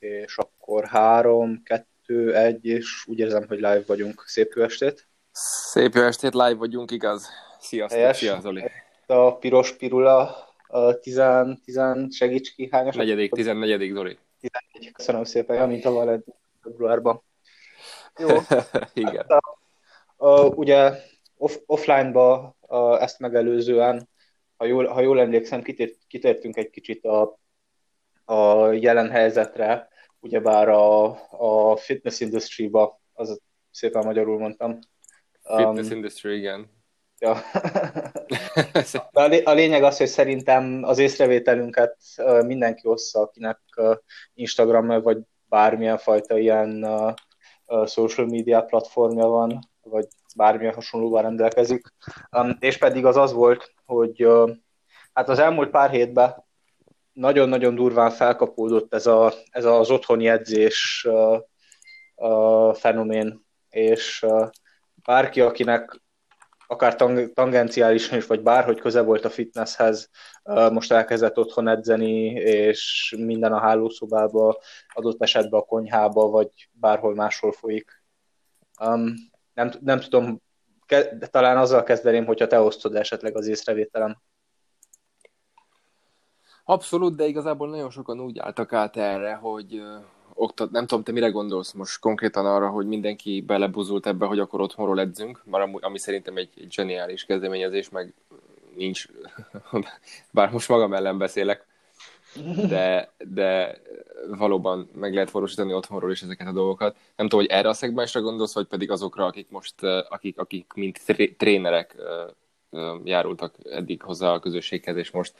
[0.00, 4.22] és akkor három, kettő, egy, és úgy érzem, hogy live vagyunk.
[4.26, 5.08] Szép jó estét!
[5.32, 7.28] Szép jó estét, live vagyunk, igaz?
[7.58, 8.16] Sziasztok, Helyes.
[8.16, 8.70] szia Zoli!
[9.06, 12.96] A piros pirula, a tizen, tizen segíts ki, hányos?
[12.96, 14.18] Negyedik, tizennegyedik, Zoli.
[14.40, 16.22] Tizennegy, köszönöm szépen, ja, mint a Valed
[16.62, 17.22] februárban.
[18.18, 18.28] Jó.
[18.94, 19.26] Igen.
[19.28, 19.58] Hát, a,
[20.26, 20.92] a, ugye
[21.36, 24.08] off, offline-ba a, ezt megelőzően,
[24.56, 27.38] ha jól, ha jól emlékszem, kitért, kitértünk egy kicsit a,
[28.24, 29.88] a jelen helyzetre,
[30.20, 33.40] ugyebár a, a fitness industry-ba, az
[33.70, 34.78] szépen magyarul mondtam.
[35.42, 36.78] Fitness um, industry, igen.
[37.18, 37.32] Ja.
[39.12, 41.96] a, a lényeg az, hogy szerintem az észrevételünket
[42.46, 43.60] mindenki ossza, akinek
[44.34, 45.18] Instagram vagy
[45.48, 46.86] bármilyen fajta ilyen
[47.86, 51.86] social media platformja van, vagy bármilyen hasonlóval rendelkezik.
[52.30, 54.26] Um, és pedig az az volt, hogy
[55.12, 56.44] hát az elmúlt pár hétben
[57.20, 61.38] nagyon-nagyon durván felkapódott ez, a, ez az otthoni edzés uh,
[62.14, 64.48] uh, fenomén, és uh,
[65.04, 66.00] bárki, akinek
[66.66, 70.10] akár tang- tangenciálisan is, vagy bárhogy köze volt a fitnesshez,
[70.72, 77.52] most elkezdett otthon edzeni, és minden a hálószobába, adott esetben a konyhába, vagy bárhol máshol
[77.52, 78.02] folyik.
[78.84, 79.14] Um,
[79.54, 80.42] nem, nem tudom,
[80.86, 84.16] ke- talán azzal kezdeném, hogyha te osztod esetleg az észrevételem.
[86.70, 89.82] Abszolút, de igazából nagyon sokan úgy álltak át erre, hogy
[90.34, 94.60] oktat, nem tudom, te mire gondolsz most konkrétan arra, hogy mindenki belebuzult ebbe, hogy akkor
[94.60, 98.14] otthonról edzünk, már ami, ami szerintem egy, egy zseniális kezdeményezés, meg
[98.76, 99.06] nincs,
[100.30, 101.66] bár most magam ellen beszélek,
[102.68, 103.80] de, de
[104.28, 106.96] valóban meg lehet valósítani otthonról is ezeket a dolgokat.
[107.16, 111.00] Nem tudom, hogy erre a szegmensre gondolsz, vagy pedig azokra, akik most, akik, akik mint
[111.36, 111.96] trénerek
[113.04, 115.34] járultak eddig hozzá a közösséghez, és most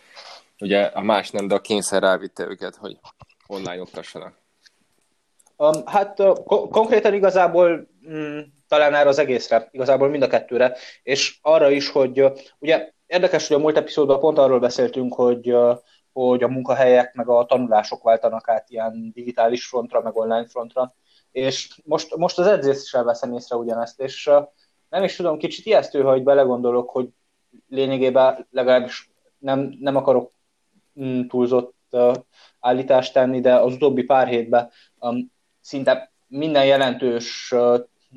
[0.60, 2.98] ugye a más nem, de a kényszer rávitte őket, hogy
[3.46, 4.38] online oktassanak.
[5.56, 10.76] Um, hát uh, ko- konkrétan igazából mm, talán erre az egészre, igazából mind a kettőre,
[11.02, 15.52] és arra is, hogy uh, ugye érdekes, hogy a múlt epizódban pont arról beszéltünk, hogy
[15.52, 15.78] uh,
[16.12, 20.94] hogy a munkahelyek meg a tanulások váltanak át ilyen digitális frontra, meg online frontra,
[21.32, 24.30] és most, most az edzéssel veszem észre ugyanezt, és
[24.88, 27.08] nem is tudom, kicsit ijesztő, hogy belegondolok, hogy
[27.68, 30.32] lényegében legalábbis nem, nem akarok
[31.28, 32.14] túlzott uh,
[32.60, 34.70] állítást tenni, de az utóbbi pár hétben
[35.60, 37.54] szinte minden jelentős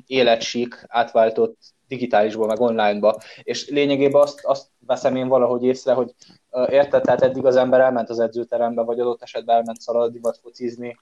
[0.06, 1.58] életsík átváltott
[1.88, 6.14] digitálisból, meg onlineba, és lényegében azt, azt veszem én valahogy észre, hogy
[6.68, 10.98] érted, tehát eddig az ember elment az edzőterembe, vagy adott esetben elment szaladni, vagy focizni,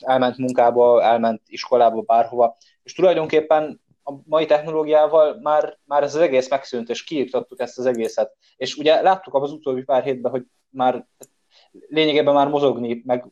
[0.00, 6.48] elment munkába, elment iskolába, bárhova, és tulajdonképpen a mai technológiával már, már ez az egész
[6.48, 8.36] megszűnt, és kiiktattuk ezt az egészet.
[8.56, 11.06] És ugye láttuk az utóbbi pár hétben, hogy már
[11.88, 13.26] lényegében már mozogni, meg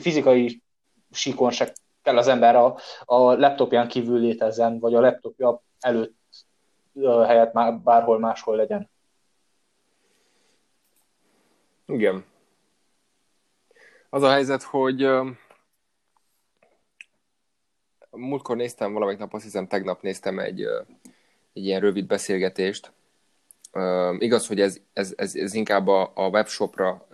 [0.00, 0.62] fizikai
[1.10, 1.72] síkon se
[2.02, 6.16] kell az ember a, a laptopján kívül létezzen, vagy a laptopja előtt
[7.02, 8.90] helyett már bárhol máshol legyen.
[11.86, 12.24] Igen.
[14.10, 15.08] Az a helyzet, hogy
[18.10, 20.62] múltkor néztem valamelyik nap, azt hiszem tegnap néztem egy,
[21.52, 22.92] egy ilyen rövid beszélgetést.
[24.18, 27.06] Igaz, hogy ez, ez, ez, ez inkább a, a webshopra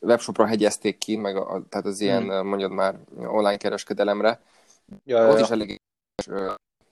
[0.00, 2.46] webshopra hegyezték ki, meg a, tehát az ilyen, hmm.
[2.46, 4.40] mondjad már, online kereskedelemre.
[5.04, 5.44] Ja, Ott ja.
[5.44, 5.80] is elég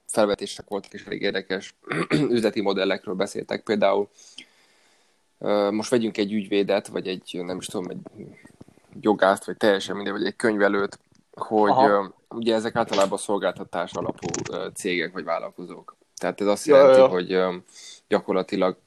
[0.05, 1.75] felvetések voltak, és elég érdekes
[2.35, 3.63] üzleti modellekről beszéltek.
[3.63, 4.09] Például
[5.71, 8.27] most vegyünk egy ügyvédet, vagy egy, nem is tudom, egy
[9.01, 10.99] jogászt, vagy teljesen mindegy, vagy egy könyvelőt,
[11.31, 12.13] hogy Aha.
[12.29, 14.27] ugye ezek általában szolgáltatás alapú
[14.73, 15.97] cégek vagy vállalkozók.
[16.19, 17.07] Tehát ez azt ja, jelenti, ja.
[17.07, 17.61] hogy
[18.07, 18.77] gyakorlatilag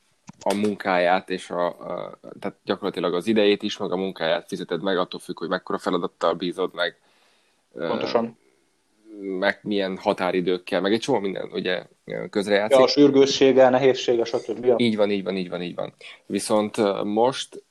[0.43, 4.98] a munkáját, és a, a, tehát gyakorlatilag az idejét is, meg a munkáját fizeted meg,
[4.98, 6.98] attól függ, hogy mekkora feladattal bízod meg.
[7.72, 8.38] Pontosan.
[9.21, 11.87] Meg milyen határidőkkel, meg egy csomó minden ugye
[12.31, 12.78] közrejátszik.
[12.78, 14.65] Ja, a sürgőssége, nehézsége, stb.
[14.65, 14.75] Ja.
[14.78, 15.94] Így van, így van, így van, így van.
[16.26, 17.62] Viszont most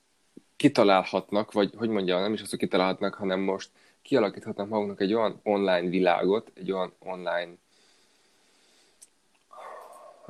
[0.55, 3.69] kitalálhatnak, vagy hogy mondja, nem is azt, hogy kitalálhatnak, hanem most
[4.01, 7.49] kialakíthatnak maguknak egy olyan online világot, egy olyan online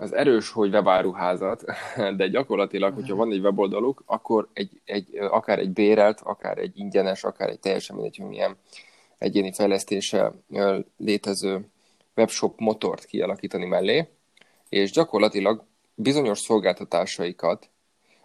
[0.01, 1.63] az erős, hogy webáruházat,
[2.17, 7.23] de gyakorlatilag, hogyha van egy weboldaluk, akkor egy, egy, akár egy bérelt, akár egy ingyenes,
[7.23, 8.57] akár egy teljesen mindegy, hogy milyen
[9.17, 10.33] egyéni fejlesztése
[10.97, 11.69] létező
[12.15, 14.07] webshop motort kialakítani mellé,
[14.69, 15.63] és gyakorlatilag
[15.95, 17.69] bizonyos szolgáltatásaikat,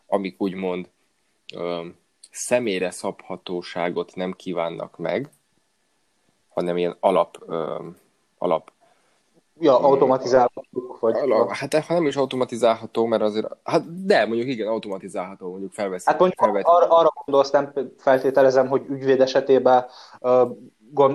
[0.06, 0.88] amik úgymond
[1.55, 1.87] ö,
[2.31, 5.31] személyre szabhatóságot nem kívánnak meg,
[6.49, 7.88] hanem ilyen alap, ö,
[8.38, 8.72] alap
[9.61, 11.14] Ja, automatizálhatjuk, vagy...
[11.49, 13.47] Hát ha nem is automatizálható, mert azért...
[13.64, 16.05] Hát de, mondjuk igen, automatizálható, mondjuk felveszi.
[16.06, 16.64] Hát mondjuk felveti.
[16.69, 19.87] arra, arra gondolsz, nem feltételezem, hogy ügyvéd esetében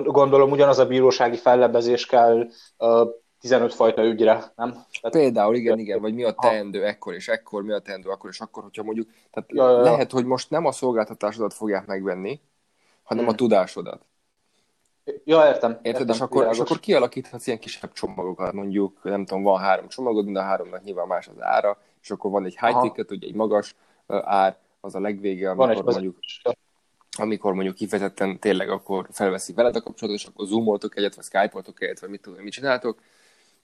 [0.04, 2.48] gondolom ugyanaz a bírósági fellebezés kell
[3.40, 4.70] 15 fajta ügyre, nem?
[4.70, 8.30] Tehát, Például, igen, igen, vagy mi a teendő ekkor és ekkor, mi a teendő akkor
[8.30, 9.82] és akkor, hogyha mondjuk, tehát ja, ja, ja.
[9.82, 12.40] lehet, hogy most nem a szolgáltatásodat fogják megvenni,
[13.02, 13.32] hanem hmm.
[13.32, 14.06] a tudásodat.
[15.24, 15.70] Ja, értem.
[15.70, 16.00] Érted?
[16.00, 20.24] Értem, és, akkor, és akkor kialakíthatsz ilyen kisebb csomagokat, mondjuk, nem tudom, van három csomagod,
[20.24, 22.82] mind a háromnak nyilván más az ára, és akkor van egy high Aha.
[22.82, 23.74] ticket, ugye egy magas
[24.06, 26.16] ár, az a legvége, amikor van mondjuk,
[27.18, 31.82] amikor mondjuk kifejezetten tényleg akkor felveszi veled a kapcsolatot, és akkor zoomoltok egyet, vagy skype-oltok
[31.82, 33.00] egyet, vagy mit tudom, mit csináltok.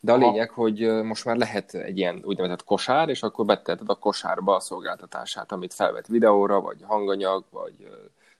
[0.00, 3.94] De a lényeg, hogy most már lehet egy ilyen úgynevezett kosár, és akkor beteheted a
[3.94, 7.88] kosárba a szolgáltatását, amit felvett videóra, vagy hanganyag, vagy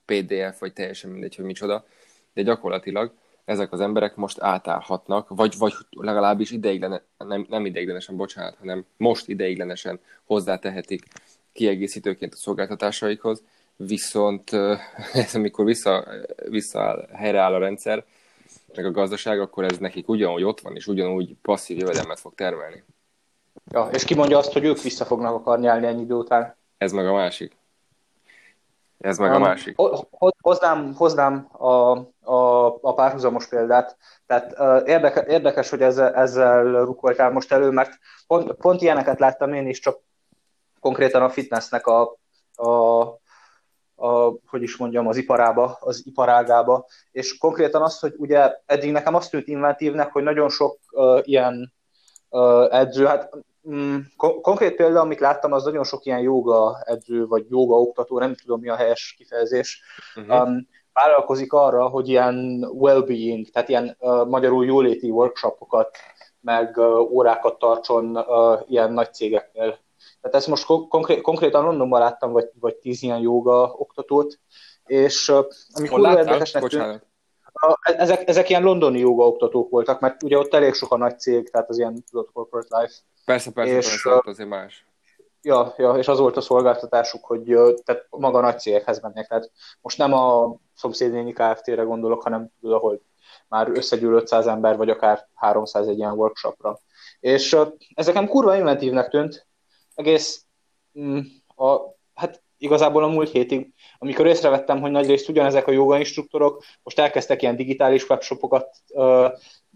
[0.05, 1.85] PDF, vagy teljesen mindegy, hogy micsoda
[2.39, 3.13] de gyakorlatilag
[3.45, 9.29] ezek az emberek most átállhatnak, vagy, vagy legalábbis ideiglen, nem, nem ideiglenesen, bocsánat, hanem most
[9.29, 11.03] ideiglenesen hozzátehetik
[11.53, 13.43] kiegészítőként a szolgáltatásaikhoz,
[13.77, 14.51] viszont
[15.25, 16.05] ez amikor vissza,
[16.49, 18.05] vissza helyreáll a rendszer,
[18.75, 22.83] meg a gazdaság, akkor ez nekik ugyanúgy ott van, és ugyanúgy passzív jövedelmet fog termelni.
[23.71, 26.57] Ja, és ki mondja azt, hogy ők vissza fognak akarni állni ennyi idő után?
[26.77, 27.57] Ez meg a másik.
[28.99, 29.77] Ez meg um, a másik.
[30.41, 33.97] Hoznám, hoznám a, a, a párhuzamos példát.
[34.27, 39.53] Tehát uh, érdeke, érdekes, hogy ezzel, ezzel rukoltál most elő, mert pont, pont ilyeneket láttam
[39.53, 39.99] én is, csak
[40.81, 42.17] konkrétan a fitnessnek a,
[42.55, 43.01] a,
[43.95, 49.15] a, hogy is mondjam, az iparába, az iparágába, és konkrétan az, hogy ugye eddig nekem
[49.15, 51.73] azt tűnt inventívnek, hogy nagyon sok uh, ilyen
[52.71, 53.31] edző, hát
[53.71, 58.35] Mm, konkrét példa, amit láttam, az nagyon sok ilyen joga edző, vagy joga oktató, nem
[58.35, 59.83] tudom mi a helyes kifejezés,
[60.17, 60.49] uh-huh.
[60.49, 65.97] um, vállalkozik arra, hogy ilyen well-being, tehát ilyen uh, magyarul jóléti workshopokat,
[66.41, 69.79] meg uh, órákat tartson uh, ilyen nagy cégeknél.
[70.21, 74.39] Tehát ezt most konkrét, konkrétan Londonban láttam, vagy, vagy tíz ilyen joga oktatót,
[74.87, 77.07] és uh, ami kurva érdekesnek tűnt,
[77.83, 81.51] ezek, ezek ilyen londoni joga oktatók voltak, mert ugye ott elég sok a nagy cég,
[81.51, 82.95] tehát az ilyen tudod, corporate life.
[83.25, 84.87] Persze, persze, és, persze, azért más.
[85.43, 87.45] Ja, ja, és az volt a szolgáltatásuk, hogy
[87.85, 89.29] tehát maga nagy cégekhez mennek.
[89.29, 89.51] Tehát
[89.81, 93.01] most nem a szomszédnéni Kft-re gondolok, hanem tudod, ahol
[93.49, 96.79] már összegyűl 500 ember, vagy akár 300 egy ilyen workshopra.
[97.21, 99.47] És uh, ezeken kurva inventívnek tűnt,
[99.95, 100.45] egész
[101.01, 101.19] mm,
[101.57, 101.77] a,
[102.59, 107.57] igazából a múlt hétig, amikor észrevettem, hogy nagyrészt ugyanezek a joga instruktorok most elkezdtek ilyen
[107.57, 108.77] digitális webshopokat,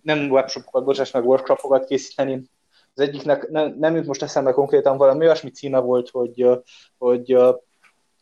[0.02, 2.42] nem webshopokat, bocsáss meg, workshopokat készíteni.
[2.94, 6.46] Az egyiknek nem, nem jut most eszembe konkrétan valami olyasmi címe volt, hogy,
[6.98, 7.36] hogy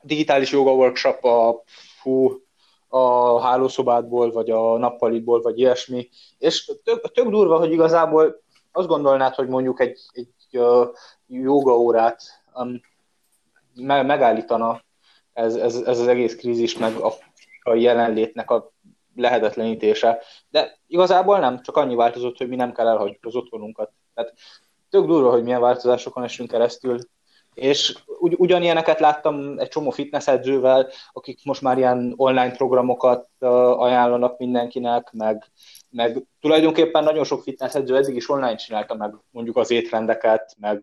[0.03, 1.63] digitális joga workshop a,
[2.01, 2.43] fú,
[2.89, 6.09] a hálószobádból, vagy a nappaliból, vagy ilyesmi.
[6.39, 8.43] És tök, tök durva, hogy igazából
[8.73, 10.61] azt gondolnád, hogy mondjuk egy, egy
[11.27, 12.23] joga órát
[12.55, 12.81] um,
[13.75, 14.83] megállítana
[15.33, 17.13] ez, ez, ez az egész krízis, meg a,
[17.63, 18.73] a jelenlétnek a
[19.15, 20.23] lehetetlenítése.
[20.51, 23.91] De igazából nem, csak annyi változott, hogy mi nem kell elhagyjuk az otthonunkat.
[24.15, 24.35] Tehát
[24.91, 26.99] tök durva, hogy milyen változásokon esünk keresztül.
[27.55, 34.39] És ugy, ugyanilyeneket láttam egy csomó fitness edzővel, akik most már ilyen online programokat ajánlanak
[34.39, 35.51] mindenkinek, meg
[35.91, 40.83] meg tulajdonképpen nagyon sok fitness edző eddig is online csinálta meg mondjuk az étrendeket, meg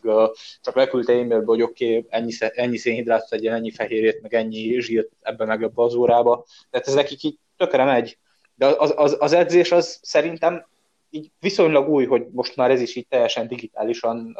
[0.62, 5.09] csak leküldte e-mailbe, hogy oké, okay, ennyi, ennyi szénhidrátot egyen, ennyi fehérjét, meg ennyi zsírt
[5.21, 6.45] ebbe meg ebbe az órába.
[6.69, 8.18] Tehát ez nekik így tökre megy.
[8.56, 10.68] De az, az, az edzés az szerintem
[11.09, 14.37] így viszonylag új, hogy most már ez is így teljesen digitálisan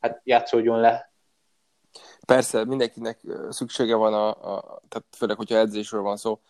[0.00, 1.12] hát játszódjon le.
[2.26, 6.40] Persze, mindenkinek szüksége van, a, a, tehát főleg, hogyha edzésről van szó,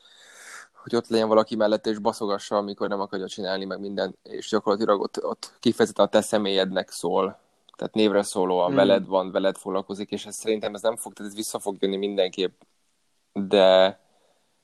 [0.85, 5.01] hogy ott legyen valaki mellette és baszogassa, amikor nem akarja csinálni meg minden, és gyakorlatilag
[5.01, 7.39] ott, ott kifejezetten a te személyednek szól,
[7.77, 8.77] tehát névre szólóan hmm.
[8.77, 11.97] veled van, veled foglalkozik, és ez szerintem ez nem fog, tehát ez vissza fog jönni
[11.97, 12.61] mindenképp,
[13.33, 13.99] de,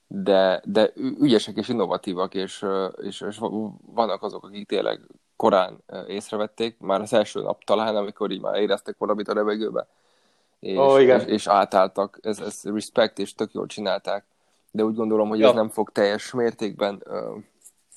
[0.07, 2.67] de, de ügyesek és innovatívak, és,
[3.03, 3.41] és, és
[3.87, 5.01] vannak azok, akik tényleg
[5.37, 9.87] korán észrevették, már az első nap talán, amikor így már éreztek valamit a levegőbe,
[10.59, 11.21] és, oh, igen.
[11.21, 14.25] és, és átálltak, ez, ez respect, és tök jól csinálták
[14.71, 15.49] de úgy gondolom, hogy ja.
[15.49, 17.43] ez nem fog teljes mértékben uh,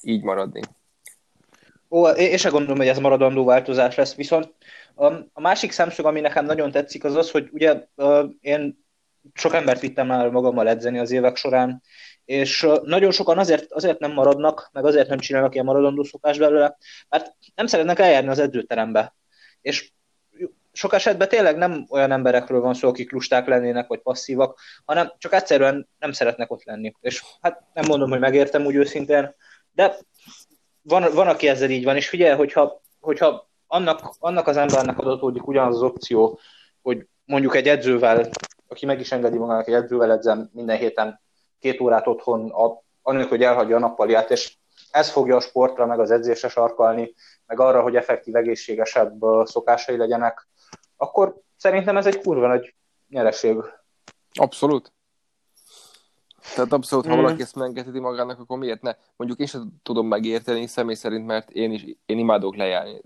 [0.02, 0.62] így maradni.
[1.90, 4.54] Ó, én sem gondolom, hogy ez maradandó változás lesz, viszont
[5.34, 7.88] a másik szemszög, ami nekem nagyon tetszik, az az, hogy ugye
[8.40, 8.86] én
[9.34, 11.82] sok embert vittem már magammal edzeni az évek során,
[12.26, 16.78] és nagyon sokan azért, azért nem maradnak, meg azért nem csinálnak ilyen maradandó szokás belőle,
[17.10, 19.16] mert nem szeretnek eljárni az edzőterembe.
[19.62, 19.92] És
[20.74, 25.34] sok esetben tényleg nem olyan emberekről van szó, akik lusták lennének, vagy passzívak, hanem csak
[25.34, 26.94] egyszerűen nem szeretnek ott lenni.
[27.02, 29.36] És hát nem mondom, hogy megértem úgy őszintén,
[29.72, 29.98] de
[30.82, 35.48] van, van aki ezzel így van, és figyelj, hogyha hogyha annak, annak az embernek adatódik
[35.48, 36.40] ugyanaz az opció,
[36.82, 38.30] hogy mondjuk egy edzővel,
[38.68, 41.22] aki meg is engedi magának egy edzővel edzem minden héten
[41.60, 44.56] két órát otthon, a, annak, hogy elhagyja a nappaliát, és
[44.92, 47.14] ez fogja a sportra, meg az edzésre sarkalni,
[47.46, 50.48] meg arra, hogy effektív, egészségesebb szokásai legyenek,
[50.98, 52.76] akkor szerintem ez egy kurva nagy
[53.10, 53.58] nyereség.
[54.34, 54.92] Abszolút.
[56.56, 57.22] Tehát abszolút, ha mm.
[57.22, 58.96] valaki ezt megengedheti magának, akkor miért ne?
[59.16, 63.02] Mondjuk én sem tudom megérteni személy szerint, mert én is én imádok lejárni,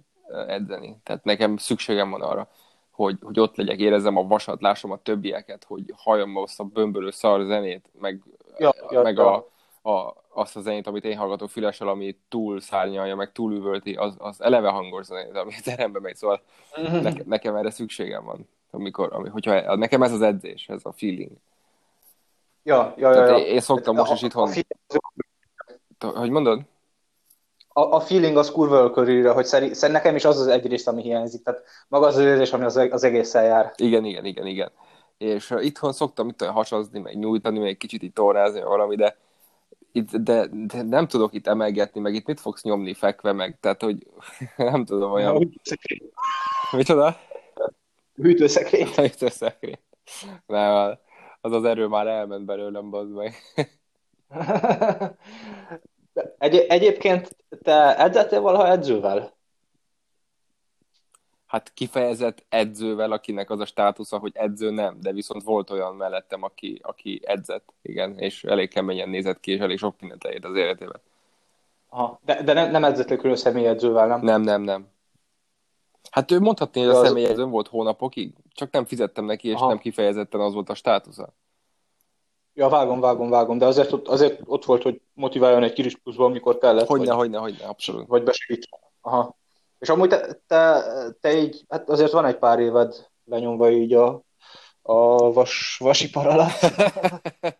[0.47, 0.99] edzeni.
[1.03, 2.49] Tehát nekem szükségem van arra,
[2.91, 7.11] hogy, hogy ott legyek, érezzem a vasat, lássam a többieket, hogy halljam azt a bömbölő
[7.11, 8.23] szar zenét, meg,
[8.57, 9.47] ja, ja, meg ja.
[9.81, 13.93] A, a, azt a zenét, amit én hallgatok fülessel, ami túl szárnyalja, meg túl üvölti,
[13.93, 16.41] az, az eleve hangos zenét, ami terembe megy, szóval
[16.81, 17.01] mm-hmm.
[17.01, 18.49] ne, nekem erre szükségem van.
[18.71, 21.31] Amikor, ami, hogyha, nekem ez az edzés, ez a feeling.
[22.63, 23.25] Ja, ja, ja.
[23.25, 23.37] ja.
[23.37, 24.49] Én szoktam most is itthon...
[25.99, 26.61] Hogy mondod?
[27.77, 30.87] a, a feeling az kurva körülre, hogy szerint, szerint nekem is az az egy rész,
[30.87, 31.43] ami hiányzik.
[31.43, 33.73] Tehát maga az érzés, ami az, az egészen jár.
[33.75, 34.71] Igen, igen, igen, igen.
[35.17, 39.17] És uh, itthon szoktam itt hasazni, meg nyújtani, meg kicsit itt tornázni, valami, de,
[39.91, 43.81] itt, de, de, nem tudok itt emelgetni, meg itt mit fogsz nyomni fekve, meg, tehát,
[43.81, 44.07] hogy
[44.57, 45.51] nem tudom olyan...
[46.71, 47.17] Micsoda?
[48.15, 48.87] Hűtőszekrény.
[48.87, 49.79] Hűtőszekrény.
[50.45, 50.97] Nem,
[51.41, 53.33] az az erő már elment belőlem, bazd meg.
[56.37, 59.36] Egy, egyébként te edzettél valaha edzővel?
[61.47, 66.43] Hát kifejezett edzővel, akinek az a státusza, hogy edző nem, de viszont volt olyan mellettem,
[66.43, 70.55] aki, aki edzett, igen, és elég keményen nézett ki, és elég sok mindent leért az
[70.55, 71.01] életében.
[71.89, 74.21] Aha, de, de nem, nem edzettél külön személyedzővel, nem?
[74.21, 74.87] Nem, nem, nem.
[76.11, 79.67] Hát ő mondhatni, hogy a személyedzőm volt hónapokig, csak nem fizettem neki, és Aha.
[79.67, 81.33] nem kifejezetten az volt a státusza.
[82.53, 86.25] Ja, vágom, vágom, vágom, de azért ott, azért ott volt, hogy motiváljon egy kis pluszba,
[86.25, 86.87] amikor kellett.
[86.87, 88.07] Hogyne, vagy, hogyne, hogyne, abszolút.
[88.07, 88.69] Vagy besegít.
[89.01, 89.36] Aha.
[89.79, 90.83] És amúgy te, te,
[91.21, 94.21] te így, hát azért van egy pár éved lenyomva így a,
[94.81, 96.59] a vas, vasipar alatt.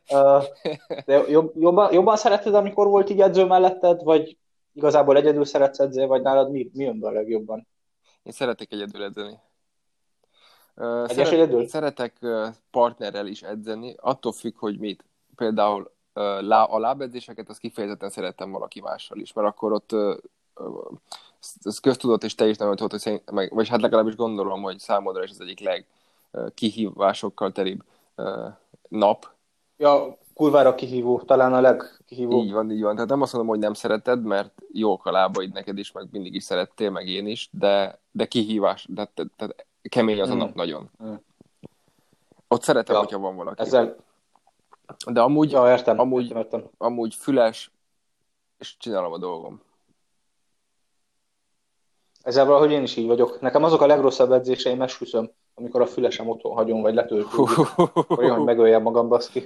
[1.05, 4.38] de jobb, jobban, jobban szereted, amikor volt így edző melletted, vagy
[4.74, 7.67] igazából egyedül szeretsz edzeni, vagy nálad mi, mi jön be a legjobban?
[8.24, 9.39] Én szeretek egyedül edzeni.
[11.07, 12.17] Egyes Szeret, Szeretek
[12.71, 15.03] partnerrel is edzeni, attól függ, hogy mit.
[15.36, 15.91] Például
[16.47, 19.95] a lábedzéseket, az kifejezetten szerettem valaki mással is, mert akkor ott
[21.63, 24.79] ez köztudott, és te is nem tudod, hogy szerint, meg, vagy hát legalábbis gondolom, hogy
[24.79, 25.60] számodra is az egyik
[26.32, 27.84] legkihívásokkal teribb
[28.89, 29.29] nap.
[29.77, 32.44] Ja, kurvára kihívó, talán a legkihívó.
[32.44, 32.94] Így van, így van.
[32.94, 36.34] Tehát nem azt mondom, hogy nem szereted, mert jók a lábaid neked is, meg mindig
[36.34, 39.56] is szerettél, meg én is, de, de kihívás, de, de, de
[39.89, 40.56] kemény az a nap mm.
[40.56, 40.89] nagyon.
[41.03, 41.13] Mm.
[42.48, 43.01] Ott szeretem, ja.
[43.01, 43.62] hogyha van valaki.
[43.62, 43.96] Ezzel...
[45.12, 46.70] De amúgy, ja, értem, amúgy, értem, értem.
[46.77, 47.72] amúgy füles,
[48.58, 49.62] és csinálom a dolgom.
[52.27, 53.41] Ezzel valahogy én is így vagyok.
[53.41, 57.57] Nekem azok a legrosszabb edzéseim, esküszöm, amikor a fülesem otthon hagyom, vagy letöltődik,
[58.17, 59.39] olyan, hogy megöljem magam, baszki.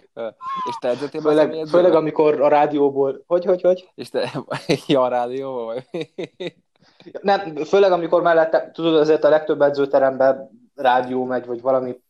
[0.70, 3.24] És te edzettél főleg, főleg, amikor a rádióból...
[3.28, 3.90] Hogy, hogy, hogy?
[3.96, 4.32] És te...
[4.88, 6.08] Ja, a rádióból, vagy?
[7.22, 12.02] Nem, főleg amikor mellette, tudod, azért a legtöbb edzőteremben rádió megy, vagy valami,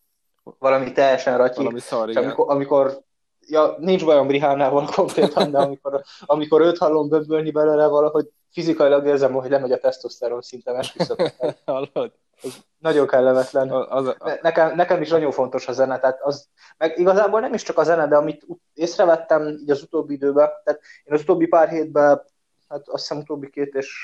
[0.60, 1.64] valami teljesen ratyi.
[1.64, 3.02] Valami szar, és amikor, amikor
[3.48, 9.34] ja, nincs bajom Brihánával konkrétan, de amikor, amikor őt hallom böbbölni belőle, valahogy fizikailag érzem,
[9.34, 11.18] hogy lemegy a tesztoszteron szintem, esküszöm.
[11.66, 12.12] Hallod?
[12.44, 13.70] Ez nagyon kellemetlen.
[13.72, 17.54] Az, az, ne, nekem, nekem is nagyon fontos a zene, tehát az, meg igazából nem
[17.54, 21.48] is csak a zene, de amit észrevettem így az utóbbi időben, tehát én az utóbbi
[21.48, 22.22] pár hétben,
[22.70, 23.98] hát azt hiszem utóbbi két és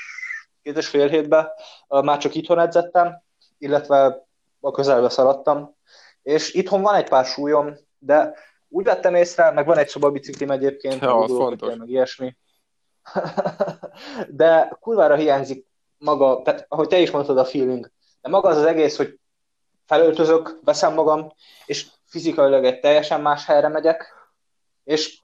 [0.62, 1.48] két és fél hétben
[1.88, 3.22] már csak itthon edzettem,
[3.58, 4.26] illetve
[4.60, 5.76] a közelbe szaladtam,
[6.22, 8.34] és itthon van egy pár súlyom, de
[8.68, 11.74] úgy vettem észre, meg van egy szobabiciklim egyébként, ja, az fontos.
[11.76, 12.36] meg ilyesmi.
[14.28, 15.66] de kurvára hiányzik
[15.98, 19.18] maga, tehát ahogy te is mondtad a feeling, de maga az az egész, hogy
[19.86, 21.32] felöltözök, veszem magam,
[21.66, 24.14] és fizikailag egy teljesen más helyre megyek,
[24.84, 25.20] és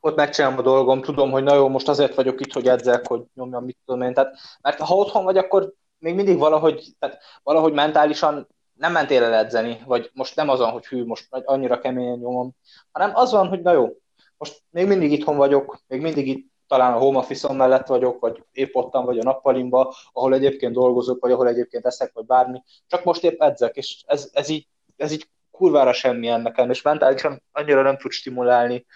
[0.00, 3.22] ott megcsinálom a dolgom, tudom, hogy na jó, most azért vagyok itt, hogy edzek, hogy
[3.34, 4.14] nyomjam, mit tudom én.
[4.14, 9.34] Tehát, mert ha otthon vagy, akkor még mindig valahogy, tehát valahogy mentálisan nem mentél el
[9.34, 12.54] edzeni, vagy most nem azon, hogy hű, most annyira keményen nyomom,
[12.92, 13.88] hanem az van, hogy na jó,
[14.36, 18.44] most még mindig itthon vagyok, még mindig itt talán a home office mellett vagyok, vagy
[18.52, 23.04] épp ottan vagy a nappalimba, ahol egyébként dolgozok, vagy ahol egyébként eszek, vagy bármi, csak
[23.04, 24.66] most épp edzek, és ez, ez így,
[24.96, 28.86] ez így kurvára semmi nekem, és mentálisan annyira nem tud stimulálni.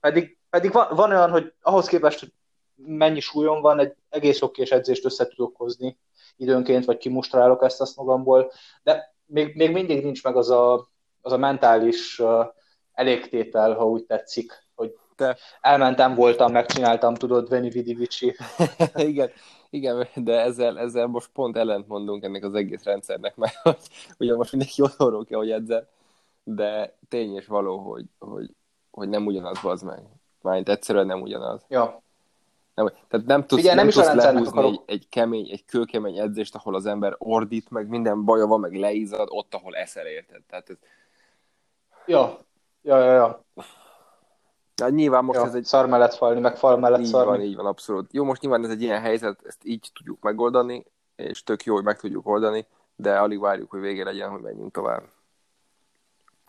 [0.00, 2.32] Pedig pedig van, van olyan, hogy ahhoz képest, hogy
[2.74, 5.98] mennyi súlyom van, egy egész okés edzést össze tudok hozni
[6.36, 8.52] időnként, vagy kimustrálok ezt azt magamból,
[8.82, 10.88] de még, még mindig nincs meg az a,
[11.20, 12.22] az a mentális
[12.92, 15.36] elégtétel, ha úgy tetszik, hogy Te...
[15.60, 18.36] Elmentem, voltam, megcsináltam, tudod, Veni Vidi Vici.
[18.94, 19.30] igen,
[19.70, 23.54] igen, de ezzel, ezzel most pont ellent mondunk ennek az egész rendszernek, mert
[24.18, 25.88] ugye most mindenki otthonról kell, hogy edzel,
[26.44, 28.50] de tény és való, hogy, hogy,
[28.90, 30.02] hogy nem ugyanaz az meg.
[30.40, 31.64] Mármint egyszerűen nem ugyanaz.
[31.68, 32.02] Ja.
[32.74, 36.54] Nem, tehát nem tudsz, Figyelj, nem, nem tudsz lehúzni egy, egy, kemény, egy kőkemény edzést,
[36.54, 40.42] ahol az ember ordít, meg minden baja van, meg leízad, ott, ahol eszel, érted?
[40.42, 40.76] Tehát ez...
[42.06, 42.38] Ja,
[42.82, 43.44] ja, ja, ja.
[44.76, 45.64] Ja, nyilván most ja, ez egy...
[45.64, 47.30] Szar mellett falni, meg fal mellett így szarni.
[47.30, 48.12] van, így van, abszolút.
[48.12, 50.84] Jó, most nyilván ez egy ilyen helyzet, ezt így tudjuk megoldani,
[51.16, 52.66] és tök jó, hogy meg tudjuk oldani,
[52.96, 55.02] de alig várjuk, hogy vége legyen, hogy menjünk tovább.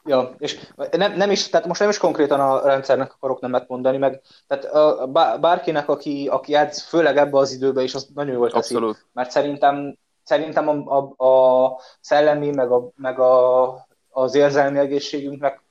[0.07, 0.59] Ja, és
[0.91, 4.65] nem, nem is, tehát most nem is konkrétan a rendszernek akarok nemet mondani, meg tehát
[4.65, 5.07] a,
[5.41, 8.75] bárkinek, aki, aki edz, főleg ebbe az időbe is, az nagyon jól teszi.
[8.75, 9.05] Abszolút.
[9.13, 15.63] Mert szerintem, szerintem a, a, a szellemi, meg, a, meg a, az érzelmi egészségünknek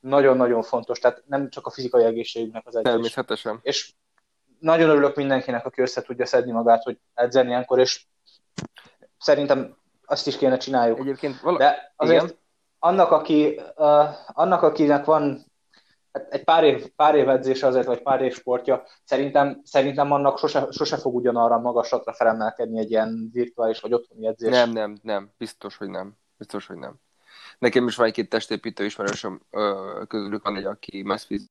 [0.00, 2.92] nagyon-nagyon fontos, tehát nem csak a fizikai egészségünknek az edzés.
[2.92, 3.58] Természetesen.
[3.62, 3.92] És
[4.58, 8.04] nagyon örülök mindenkinek, aki össze tudja szedni magát, hogy edzeni ilyenkor, és
[9.18, 10.98] szerintem azt is kéne csináljuk.
[10.98, 11.58] Egyébként vala...
[11.58, 12.38] De azért Igen?
[12.82, 15.44] Annak, aki, uh, annak, akinek van
[16.12, 20.38] hát egy pár év, pár év edzése azért, vagy pár év sportja, szerintem, szerintem annak
[20.38, 24.50] sose, sose fog ugyanarra magasatra felemelkedni egy ilyen virtuális vagy otthoni edzés.
[24.50, 25.30] Nem, nem, nem.
[25.38, 26.12] Biztos, hogy nem.
[26.36, 26.94] Biztos, hogy nem.
[27.58, 29.40] Nekem is van egy-két testépítő ismerősöm,
[30.08, 31.50] közülük van egy, aki Mesfiz,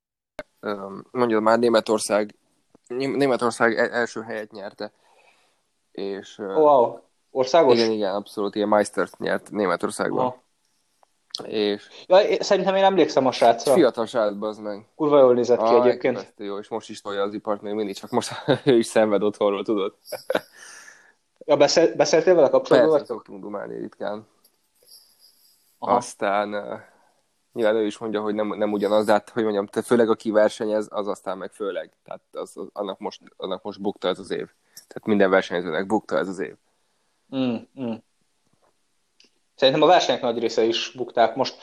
[1.10, 2.34] mondja már Németország,
[2.88, 4.92] Németország e-, első helyet nyerte.
[5.92, 6.98] És, wow,
[7.30, 7.74] országos?
[7.74, 10.24] Igen, igen, abszolút, ilyen Meistert nyert Németországban.
[10.24, 10.34] Wow.
[11.44, 11.88] És...
[12.06, 13.72] Ja, szerintem én emlékszem a srácra.
[13.72, 14.86] Fiatal srác, az meg.
[14.94, 16.34] Kurva jól nézett ki ah, egyébként.
[16.36, 18.32] Jó, és most is tolja az ipart még mindig, csak most
[18.64, 19.94] ő is szenved otthonról, tudod.
[21.38, 22.90] ja, beszél, beszéltél vele kapcsolatban?
[22.90, 24.26] Persze, szoktunk dumálni ritkán.
[25.78, 25.96] Aha.
[25.96, 26.80] Aztán uh,
[27.52, 30.30] nyilván ő is mondja, hogy nem, nem ugyanaz, de hát, hogy mondjam, te főleg aki
[30.30, 31.92] versenyez, az aztán meg főleg.
[32.04, 34.48] Tehát az, az, annak, most, annak most bukta ez az év.
[34.74, 36.54] Tehát minden versenyzőnek bukta ez az év.
[37.36, 37.94] Mm, mm.
[39.60, 41.34] Szerintem a versenyek nagy része is bukták.
[41.34, 41.56] Most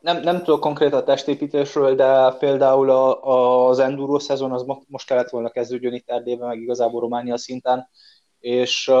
[0.00, 5.06] nem, nem tudok konkrét a testépítésről, de például a, a, az enduro szezon az most
[5.06, 7.88] kellett volna kezdődjön itt Erdélyben, meg igazából Románia szinten,
[8.38, 8.92] és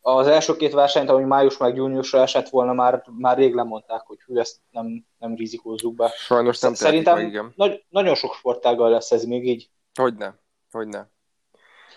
[0.00, 4.18] az első két versenyt, ami május meg júniusra esett volna, már, már rég lemondták, hogy
[4.26, 6.12] hű, ezt nem, nem rizikózzuk be.
[6.16, 7.52] Sajnos nem Szerintem meg, igen.
[7.56, 9.70] Nagy, nagyon sok sportággal lesz ez még így.
[9.94, 10.38] Hogyne,
[10.70, 11.10] hogyne.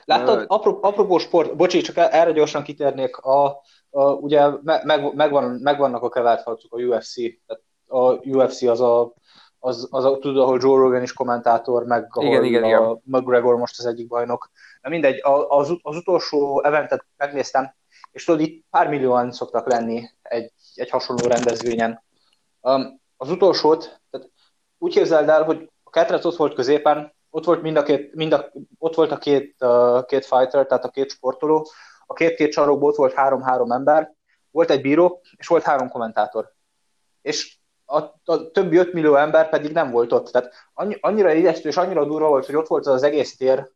[0.06, 3.62] Láttad, apró, apropó sport, bocsi, csak erre gyorsan kitérnék, a,
[3.94, 9.14] a, ugye meg, megvan, megvannak a kevert harcok, a UFC, tehát a UFC az a,
[9.60, 13.02] az, az a, tudod, ahol Joe Rogan is kommentátor, meg ahol igen, igen, a igen.
[13.04, 14.52] McGregor most az egyik bajnok.
[14.82, 17.76] De mindegy, az, az utolsó eventet megnéztem,
[18.12, 22.04] és tudod, itt pár millióan szoktak lenni egy, egy hasonló rendezvényen.
[22.62, 24.30] Um, az utolsót, tehát
[24.78, 28.34] úgy képzeld el, hogy a ketrec ott volt középen, ott volt mind a két, mind
[28.34, 31.68] a, ott volt a két, uh, két fighter, tehát a két sportoló,
[32.06, 34.14] a két-két sarokból ott volt három-három ember,
[34.52, 36.54] volt egy bíró, és volt három kommentátor.
[37.22, 40.32] És a, a többi 5 millió ember pedig nem volt ott.
[40.32, 43.72] Tehát annyi, annyira ijesztő és annyira durva volt, hogy ott volt az egész tér,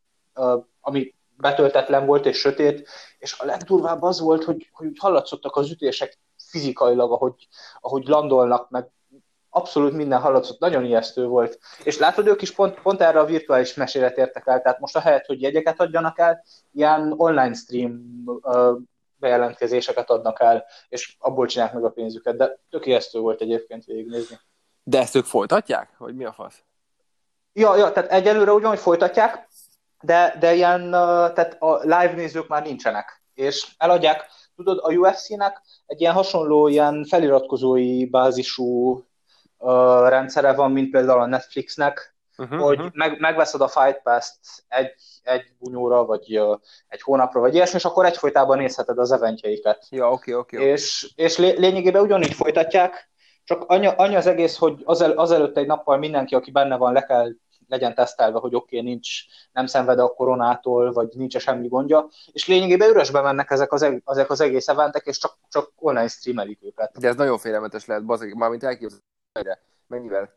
[0.81, 2.87] ami betöltetlen volt és sötét,
[3.17, 7.47] és a legdurvább az volt, hogy, hogy hallatszottak az ütések fizikailag, ahogy,
[7.79, 8.91] ahogy landolnak, meg
[9.57, 11.59] abszolút minden hallatszott, nagyon ijesztő volt.
[11.83, 15.25] És látod, ők is pont, pont erre a virtuális mesére tértek el, tehát most ahelyett,
[15.25, 16.43] hogy jegyeket adjanak el,
[16.73, 18.77] ilyen online stream uh,
[19.19, 24.39] bejelentkezéseket adnak el, és abból csinálják meg a pénzüket, de tök ijesztő volt egyébként végignézni.
[24.83, 25.89] De ezt ők folytatják?
[25.97, 26.61] Vagy mi a fasz?
[27.53, 29.47] Ja, ja, tehát egyelőre ugyanúgy folytatják,
[30.01, 36.01] de, de ilyen, tehát a live nézők már nincsenek, és eladják, tudod, a UFC-nek egy
[36.01, 39.03] ilyen hasonló, ilyen feliratkozói bázisú
[39.57, 42.93] uh, rendszere van, mint például a Netflixnek, uh-huh, hogy uh-huh.
[42.93, 44.93] Meg, megveszed a Fight Pass-t egy,
[45.23, 49.85] egy bunyóra, vagy uh, egy hónapra, vagy ilyesmi, és akkor egyfolytában nézheted az eventjeiket.
[49.89, 50.55] Ja, oké, okay, oké.
[50.55, 51.25] Okay, és, okay.
[51.25, 53.09] és lé, lényegében ugyanígy folytatják,
[53.43, 57.05] csak annyi, annyi az egész, hogy azel, azelőtt egy nappal mindenki, aki benne van, le
[57.05, 57.29] kell
[57.67, 59.09] legyen tesztelve, hogy oké, okay, nincs,
[59.51, 64.29] nem szenved a koronától, vagy nincs semmi gondja, és lényegében üresbe mennek ezek az, ezek
[64.29, 66.99] az egész eventek, és csak, csak online streamelik őket.
[66.99, 68.63] De ez nagyon félelmetes lehet, bazeg, mármint
[69.37, 70.35] elképzelni, mennyivel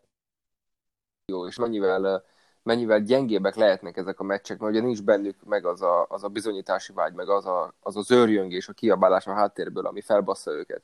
[1.31, 2.25] jó, és mennyivel,
[2.63, 6.29] mennyivel gyengébbek lehetnek ezek a meccsek, mert ugye nincs bennük meg az a, az a
[6.29, 10.83] bizonyítási vágy, meg az a, az a zörjöngés, a kiabálás a háttérből, ami felbassza őket.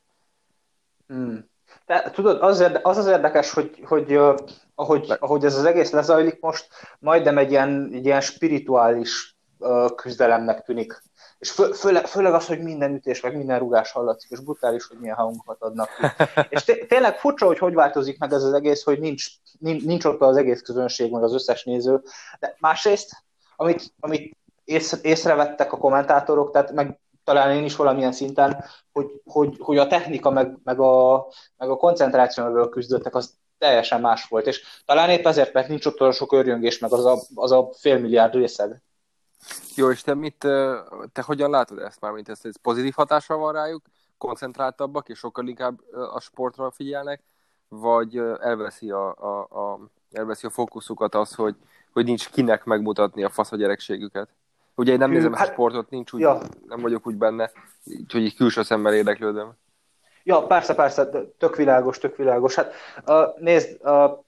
[1.06, 1.48] Hmm.
[1.86, 4.20] De, tudod, az, az az érdekes, hogy, hogy
[4.74, 9.36] ahogy, ahogy ez az egész lezajlik most, majdnem egy ilyen, egy ilyen spirituális
[9.94, 11.02] küzdelemnek tűnik.
[11.38, 14.98] És fő, főleg, főleg az, hogy minden ütés, meg minden rugás hallatszik, és brutális, hogy
[14.98, 16.24] milyen hangokat adnak ki.
[16.54, 19.26] és tényleg furcsa, hogy hogy változik meg ez az egész, hogy nincs,
[19.58, 22.02] nincs, ott az egész közönség, meg az összes néző.
[22.40, 23.24] De másrészt,
[23.56, 29.56] amit, amit ész, észrevettek a kommentátorok, tehát meg talán én is valamilyen szinten, hogy, hogy,
[29.58, 34.46] hogy a technika meg, meg, a, meg a koncentráció, amivel küzdöttek, az teljesen más volt,
[34.46, 37.70] és talán épp ezért, mert nincs ott olyan sok örjöngés, meg az a, az a
[37.72, 38.82] félmilliárd részeg.
[39.74, 40.38] Jó, és te mit,
[41.12, 43.82] te hogyan látod ezt már, mint ezt, ez pozitív hatással van rájuk,
[44.18, 45.80] koncentráltabbak, és sokkal inkább
[46.12, 47.22] a sportra figyelnek,
[47.68, 49.78] vagy elveszi a, a, a,
[50.12, 51.56] elveszi a fókuszukat az, hogy,
[51.92, 54.28] hogy nincs kinek megmutatni a fasz a gyerekségüket?
[54.74, 56.40] Ugye én nem Hű, nézem hát, a sportot, nincs úgy, ja.
[56.66, 57.50] nem vagyok úgy benne,
[58.08, 59.52] hogy így külső szemmel érdeklődöm.
[60.22, 62.54] Ja, persze, persze, tök világos, tök világos.
[62.54, 62.72] Hát
[63.06, 64.24] uh, nézd, uh,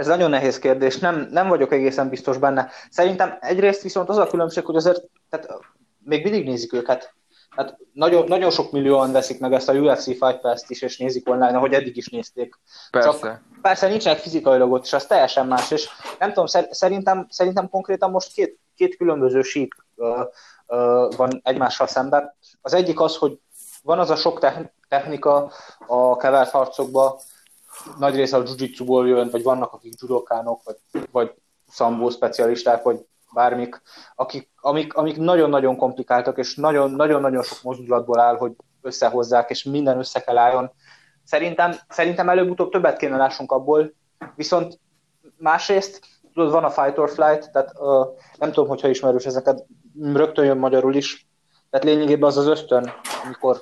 [0.00, 2.70] ez nagyon nehéz kérdés, nem, nem vagyok egészen biztos benne.
[2.90, 5.48] Szerintem egyrészt viszont az a különbség, hogy azért tehát,
[6.04, 7.14] még mindig nézik őket.
[7.50, 11.28] Hát nagyon, nagyon sok millióan veszik meg ezt a UFC Fight Pass-t is, és nézik
[11.28, 12.58] online, ahogy eddig is nézték.
[12.90, 13.10] Persze.
[13.10, 18.10] Csak persze nincsenek fizikailag ott, és az teljesen más, és nem tudom, szerintem, szerintem konkrétan
[18.10, 20.08] most két, két különböző sík uh,
[20.66, 22.34] uh, van egymással szemben.
[22.60, 23.38] Az egyik az, hogy
[23.82, 24.46] van az a sok
[24.88, 25.52] technika
[25.86, 27.18] a kevert harcokban,
[27.98, 30.76] nagy része a jiu jön, vagy vannak, akik judokánok, vagy,
[31.10, 31.34] vagy
[31.68, 33.82] szambó specialisták, vagy bármik,
[34.14, 40.20] akik, amik, amik nagyon-nagyon komplikáltak, és nagyon-nagyon sok mozdulatból áll, hogy összehozzák, és minden össze
[40.20, 40.72] kell álljon.
[41.24, 43.92] Szerintem, szerintem előbb-utóbb többet kéne lássunk abból,
[44.36, 44.78] viszont
[45.36, 46.00] másrészt,
[46.34, 48.06] tudod, van a fight or flight, tehát uh,
[48.38, 49.66] nem tudom, hogyha ismerős ezeket,
[50.00, 51.28] rögtön jön magyarul is,
[51.70, 52.92] tehát lényegében az az ösztön,
[53.24, 53.58] amikor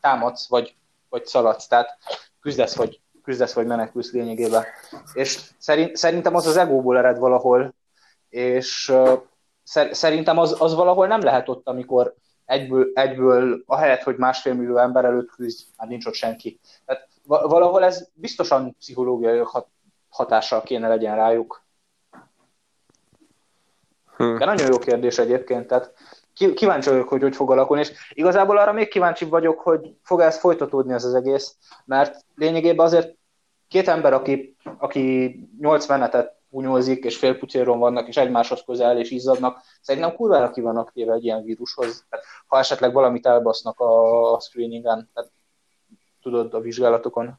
[0.00, 0.76] támadsz, vagy,
[1.08, 1.98] vagy szaladsz, tehát
[2.40, 4.64] küzdesz, vagy, küzdesz, vagy menekülsz lényegében.
[5.12, 7.74] És szerint, szerintem az az egóból ered valahol,
[8.28, 8.92] és
[9.90, 15.04] szerintem az, az valahol nem lehet ott, amikor egyből, egyből ahelyett, hogy másfél millió ember
[15.04, 16.60] előtt küzd, már nincs ott senki.
[16.84, 19.42] Tehát valahol ez biztosan pszichológiai
[20.08, 21.64] hatással kéne legyen rájuk.
[24.16, 24.36] Hm.
[24.36, 25.92] De nagyon jó kérdés egyébként, tehát
[26.54, 30.38] kíváncsi vagyok, hogy hogy fog alakulni, és igazából arra még kíváncsi vagyok, hogy fog ez
[30.38, 33.16] folytatódni ez az egész, mert lényegében azért
[33.68, 39.60] két ember, aki, aki nyolc menetet bunyózik, és félpucéron vannak, és egymáshoz közel, és izzadnak,
[39.80, 42.04] szerintem kurvára ki vannak téve egy ilyen vírushoz.
[42.08, 45.30] Tehát, ha esetleg valamit elbasznak a, a screeningen, tehát,
[46.22, 47.36] tudod, a vizsgálatokon.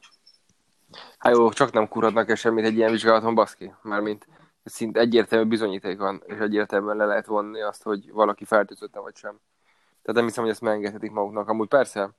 [1.18, 3.74] Hát jó, csak nem kuradnak el semmit egy ilyen vizsgálaton, baszki.
[3.82, 4.26] Mármint
[4.64, 9.40] szint egyértelmű bizonyíték van, és egyértelműen le lehet vonni azt, hogy valaki fertőzötte vagy sem.
[10.02, 11.48] Tehát nem hiszem, hogy ezt megengedhetik maguknak.
[11.48, 12.10] Amúgy persze,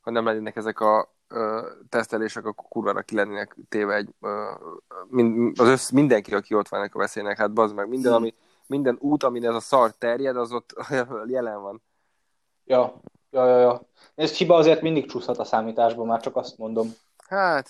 [0.00, 4.50] ha nem lennének ezek a ö, tesztelések, akkor kurvára ki lennének téve egy, ö,
[5.08, 8.34] mind, az össz, mindenki, aki ott van a veszélynek, hát bazd meg, minden, ami,
[8.66, 10.74] minden út, amin ez a szar terjed, az ott
[11.26, 11.82] jelen van.
[12.64, 13.86] Ja, ja, ja, ja.
[14.14, 16.94] Ez hiba azért mindig csúszhat a számításban, már csak azt mondom.
[17.28, 17.68] Hát,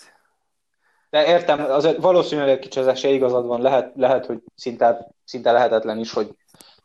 [1.13, 5.99] de értem, azért valószínűleg kicsi az esély, igazad van, lehet, lehet hogy szinte, szinte lehetetlen
[5.99, 6.35] is, hogy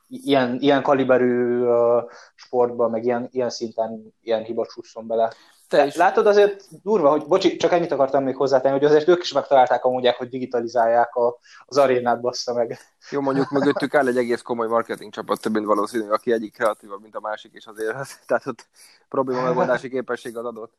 [0.09, 2.03] ilyen, ilyen kaliberű uh,
[2.35, 5.33] sportban, meg ilyen, ilyen szinten ilyen hiba csúszson bele.
[5.69, 5.97] Te is.
[5.97, 9.85] Látod azért durva, hogy, bocsi, csak ennyit akartam még hozzátenni, hogy azért ők is megtalálták
[9.85, 12.79] amúgy, hogy digitalizálják a, az arénát, bassza meg.
[13.11, 17.03] Jó, mondjuk mögöttük áll egy egész komoly marketing csapat, több mint valószínű, aki egyik kreatívabb,
[17.03, 18.67] mint a másik, és azért, tehát ott
[19.09, 20.73] probléma megoldási képesség az adott.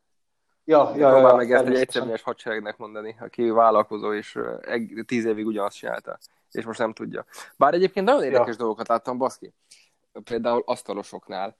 [0.69, 4.39] Ja, ja, ja, ja, meg ezt egy egyszerűs hadseregnek mondani, aki vállalkozó és
[5.05, 6.17] tíz évig ugyanazt csinálta,
[6.51, 7.25] és most nem tudja.
[7.57, 8.55] Bár egyébként nagyon érdekes ja.
[8.55, 9.53] dolgokat láttam, baszki.
[10.23, 11.55] Például asztalosoknál.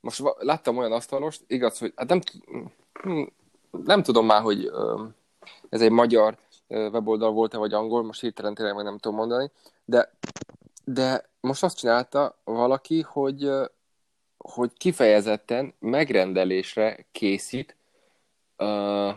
[0.00, 2.20] Most láttam olyan asztalost, igaz, hogy hát nem,
[3.02, 3.22] hm,
[3.70, 4.70] nem tudom már, hogy
[5.68, 6.36] ez egy magyar
[6.68, 9.50] weboldal volt-e, vagy angol, most hirtelen tényleg meg nem tudom mondani,
[9.84, 10.12] de,
[10.84, 13.50] de most azt csinálta valaki, hogy
[14.50, 17.76] hogy kifejezetten megrendelésre készít
[18.58, 19.10] uh,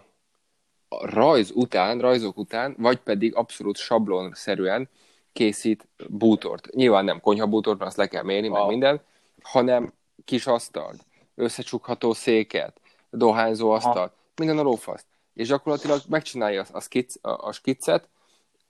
[0.99, 4.89] rajz után, rajzok után, vagy pedig abszolút sablonszerűen
[5.33, 6.67] készít bútort.
[6.73, 8.59] Nyilván nem konyhabútort, azt le kell mérni, wow.
[8.59, 9.01] meg minden,
[9.41, 9.93] hanem
[10.25, 15.05] kis asztalt, összecsukható széket, dohányzó asztalt, minden a lófaszt.
[15.33, 18.07] És gyakorlatilag megcsinálja a, skic, a, a skiccet,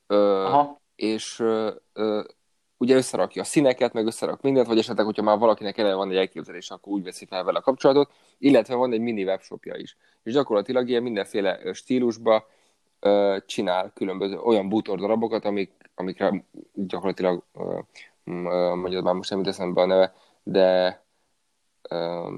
[0.08, 0.60] ö,
[0.96, 2.24] és ö, ö,
[2.82, 6.16] ugye összerakja a színeket, meg összerak mindent, vagy esetleg, hogyha már valakinek eleve van egy
[6.16, 9.98] elképzelés, akkor úgy veszi fel vele a kapcsolatot, illetve van egy mini webshopja is.
[10.24, 12.48] És gyakorlatilag ilyen mindenféle stílusba
[13.00, 17.80] ö, csinál különböző olyan bútordarabokat, amik, amikre gyakorlatilag, ö,
[18.26, 20.14] ö, mondjad már most nem eszembe a neve,
[20.44, 21.02] de
[21.90, 22.30] ö,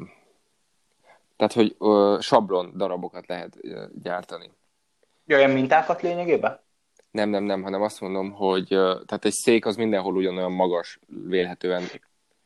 [1.36, 4.52] tehát, hogy ö, sablon darabokat lehet ö, gyártani.
[5.28, 6.60] Olyan mintákat lényegében?
[7.14, 11.84] Nem, nem, nem, hanem azt mondom, hogy tehát egy szék az mindenhol ugyanolyan magas, vélhetően.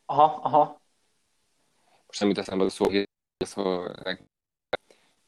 [0.06, 0.80] Aha, aha.
[2.06, 2.86] Most nem jut eszembe a szó,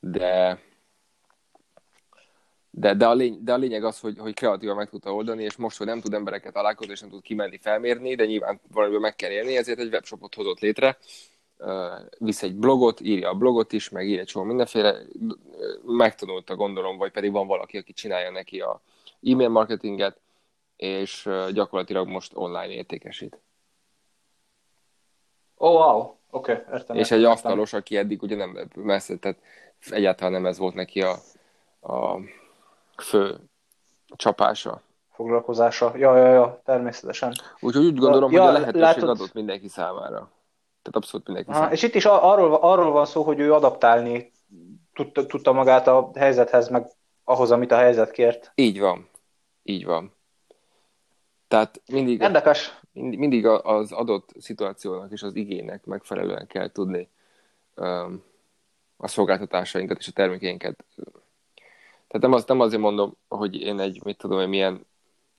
[0.01, 0.59] de
[2.71, 5.57] de, de, a lény, de a lényeg az, hogy, hogy kreatívan meg tudta oldani, és
[5.57, 9.17] most, hogy nem tud embereket találkozni, és nem tud kimenni felmérni, de nyilván valamiből meg
[9.17, 10.99] kell élni, ezért egy webshopot hozott létre,
[12.19, 14.99] visz egy blogot, írja a blogot is, meg ír egy csomó mindenféle,
[15.87, 18.81] megtanulta gondolom, vagy pedig van valaki, aki csinálja neki a
[19.23, 20.21] e-mail marketinget,
[20.77, 23.41] és gyakorlatilag most online értékesít.
[25.57, 26.15] Oh, wow.
[26.31, 26.97] Oké, okay, értem.
[26.97, 29.39] És egy asztalos, aki eddig ugye nem messze, tehát
[29.91, 31.17] egyáltalán nem ez volt neki a,
[31.81, 32.21] a
[32.97, 33.41] fő
[34.17, 34.83] csapása.
[35.13, 35.93] Foglalkozása.
[35.97, 37.35] Ja, ja, ja, természetesen.
[37.61, 39.09] Úgyhogy úgy gondolom, ja, hogy a lehetőség látod...
[39.09, 40.31] adott mindenki számára.
[40.83, 41.73] Tehát abszolút mindenki számára.
[41.73, 44.33] És itt is arról, arról van szó, hogy ő adaptálni
[44.95, 46.87] tudta, tudta magát a helyzethez, meg
[47.25, 48.53] ahhoz, amit a helyzet kért.
[48.55, 49.09] Így van.
[49.63, 50.13] Így van.
[51.49, 52.81] Tehát mindig, Érdekes.
[52.93, 57.09] mindig, az adott szituációnak és az igénynek megfelelően kell tudni
[57.77, 58.23] um,
[58.97, 60.85] a szolgáltatásainkat és a termékeinket
[62.11, 64.87] tehát nem, az, nem azért mondom, hogy én egy, mit tudom, hogy milyen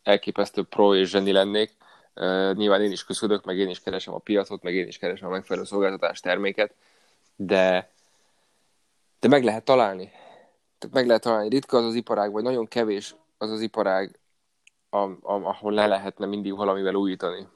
[0.03, 1.75] elképesztő pro és zseni lennék.
[2.15, 5.27] Uh, nyilván én is köszönök, meg én is keresem a piacot, meg én is keresem
[5.27, 6.73] a megfelelő szolgáltatás terméket,
[7.35, 7.91] de,
[9.19, 10.11] de meg lehet találni.
[10.77, 11.49] Tehát meg lehet találni.
[11.49, 14.19] Ritka az az iparág, vagy nagyon kevés az az iparág,
[14.89, 17.47] a, a, ahol le lehetne mindig valamivel újítani.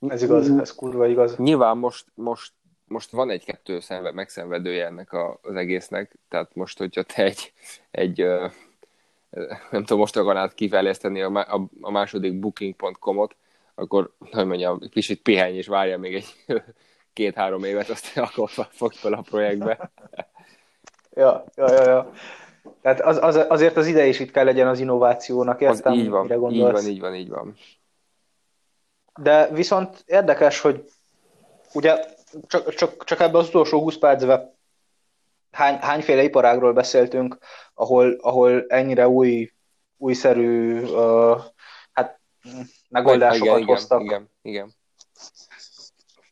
[0.00, 1.36] Ez igaz, ez kurva igaz.
[1.36, 2.52] Nyilván most, most
[2.92, 7.52] most van egy-kettő szenved, megszenvedője ennek a, az egésznek, tehát most, hogyha te egy,
[7.90, 8.26] egy
[9.70, 13.36] nem tudom, most akarnád kifejleszteni a, a, a második booking.com-ot,
[13.74, 16.34] akkor, hogy mondjam, kicsit pihenj és várja még egy
[17.12, 19.90] két-három évet, aztán akkor fogj fel a projektbe.
[21.10, 22.12] ja, ja, ja, ja.
[22.82, 26.08] Tehát az, az, azért az ide is itt kell legyen az innovációnak, értem, az így
[26.08, 27.56] van, így van, így van, így van.
[29.16, 30.84] De viszont érdekes, hogy
[31.72, 32.04] ugye
[32.46, 34.54] csak, csak, csak ebben az utolsó 20 percben
[35.50, 37.38] hány, hányféle iparágról beszéltünk,
[37.74, 39.52] ahol, ahol ennyire új,
[39.96, 41.40] újszerű uh,
[41.92, 42.20] hát,
[42.88, 44.02] megoldásokat igen, hoztak.
[44.02, 44.74] Igen, igen.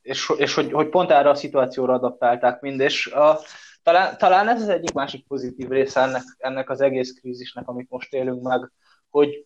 [0.02, 3.38] És, és hogy, hogy pont erre a szituációra adaptálták mind, és uh,
[3.82, 8.14] talán, talán ez az egyik másik pozitív része ennek, ennek az egész krízisnek, amit most
[8.14, 8.72] élünk meg,
[9.10, 9.44] hogy,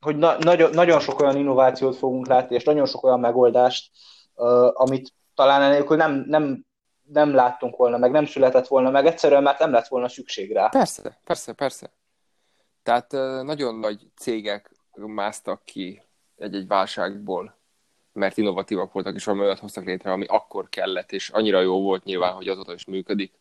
[0.00, 3.90] hogy na, nagyon, nagyon sok olyan innovációt fogunk látni, és nagyon sok olyan megoldást,
[4.34, 6.64] uh, amit talán enélkül nem, nem,
[7.02, 10.68] nem láttunk volna, meg nem született volna, meg egyszerűen mert nem lett volna szükség rá.
[10.68, 11.90] Persze, persze, persze.
[12.82, 16.02] Tehát nagyon nagy cégek másztak ki
[16.36, 17.56] egy-egy válságból,
[18.12, 22.04] mert innovatívak voltak, és valami olyat hoztak létre, ami akkor kellett, és annyira jó volt
[22.04, 23.32] nyilván, hogy azóta is működik.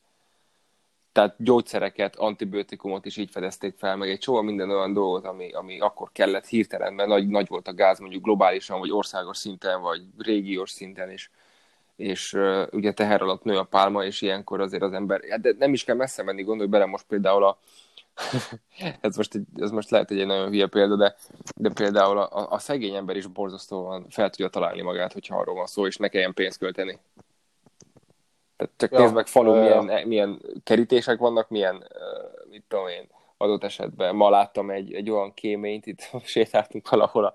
[1.15, 5.79] Tehát gyógyszereket, antibiotikumot is így fedezték fel, meg egy csomó minden olyan dolgot, ami, ami
[5.79, 10.01] akkor kellett hirtelen, mert nagy, nagy volt a gáz mondjuk globálisan, vagy országos szinten, vagy
[10.17, 11.29] régiós szinten, és
[11.95, 15.53] és uh, ugye teher alatt nő a pálma, és ilyenkor azért az ember, hát de
[15.57, 17.59] nem is kell messze menni, gondolj bele most például a
[19.01, 21.15] ez, most egy, ez most lehet, egy nagyon hülye példa, de,
[21.55, 25.65] de például a, a szegény ember is borzasztóan fel tudja találni magát, hogyha arról van
[25.65, 26.99] szó, és ne kelljen pénzt költeni.
[28.65, 30.07] Tehát csak ja, nézd meg falu, ja, milyen, ja.
[30.07, 34.15] milyen kerítések vannak, milyen, uh, mit tudom én, adott esetben.
[34.15, 37.33] Ma láttam egy, egy olyan kéményt, itt sétáltunk valahol a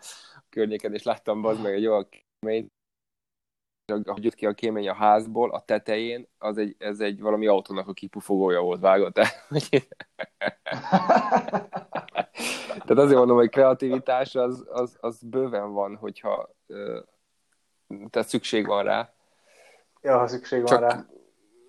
[0.48, 2.72] környéken, és láttam az meg egy olyan kéményt,
[4.04, 7.88] ahogy jött ki a kémény a házból, a tetején, az egy, ez egy valami autónak
[7.88, 9.14] a kipufogója volt vágott.
[12.90, 16.50] Tehát azért mondom, hogy kreativitás az, az, az bőven van, hogyha
[18.10, 19.12] tehát szükség van rá.
[20.02, 21.06] Ja, ha szükség van Csak rá.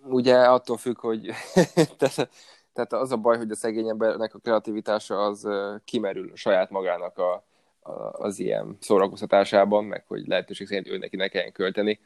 [0.03, 1.31] Ugye attól függ, hogy
[2.73, 5.47] tehát, az a baj, hogy a szegény embernek a kreativitása az
[5.85, 7.43] kimerül saját magának a,
[8.11, 11.99] az ilyen szórakoztatásában, meg hogy lehetőség szerint ő neki ne kelljen költeni.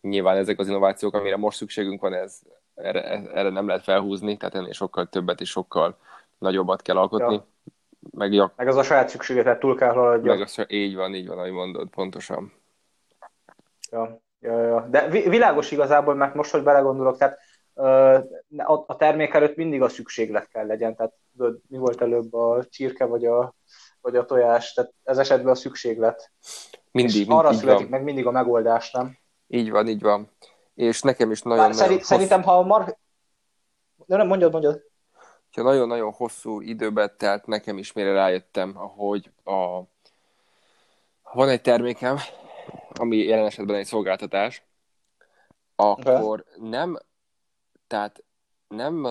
[0.00, 2.40] Nyilván ezek az innovációk, amire most szükségünk van, ez,
[2.74, 5.98] erre, erre nem lehet felhúzni, tehát ennél sokkal többet és sokkal
[6.38, 7.34] nagyobbat kell alkotni.
[7.34, 7.46] Ja.
[8.10, 10.32] Meg, ja, meg az a saját szükségetet túl kell haladja.
[10.32, 12.52] Meg az, így van, így van, ahogy mondod, pontosan.
[13.90, 14.86] Ja, ja, ja.
[14.90, 17.38] De világos igazából, mert most, hogy belegondolok, tehát
[18.86, 21.12] a termék előtt mindig a szükséglet kell legyen, tehát
[21.68, 23.54] mi volt előbb a csirke vagy a
[24.00, 26.32] vagy a tojás, tehát ez esetben a szükséglet.
[26.90, 27.90] Mindig, és arra születik van.
[27.90, 29.18] meg mindig a megoldás, nem?
[29.46, 30.30] Így van, így van.
[30.74, 31.68] És nekem is nagyon...
[31.70, 32.06] nagyon hossz...
[32.06, 32.96] Szerintem, ha a mar...
[34.06, 34.82] De nem, mondjad, mondjad.
[35.52, 39.80] Ha nagyon-nagyon hosszú időbe telt, nekem is mire rájöttem, hogy a...
[41.32, 42.16] van egy termékem,
[42.92, 44.62] ami jelen esetben egy szolgáltatás,
[45.74, 46.68] akkor okay.
[46.68, 46.98] nem,
[47.86, 48.24] tehát
[48.68, 49.02] nem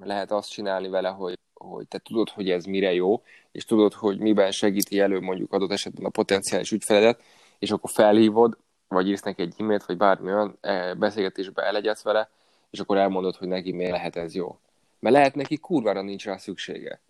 [0.00, 4.18] lehet azt csinálni vele, hogy hogy te tudod, hogy ez mire jó, és tudod, hogy
[4.18, 7.20] miben segíti elő mondjuk adott esetben a potenciális ügyfeledet,
[7.58, 12.30] és akkor felhívod, vagy írsz neki egy e-mailt, vagy bármi olyan e, beszélgetésbe elegyedsz vele,
[12.70, 14.58] és akkor elmondod, hogy neki miért lehet ez jó.
[14.98, 17.00] Mert lehet neki kurvára nincs rá szüksége.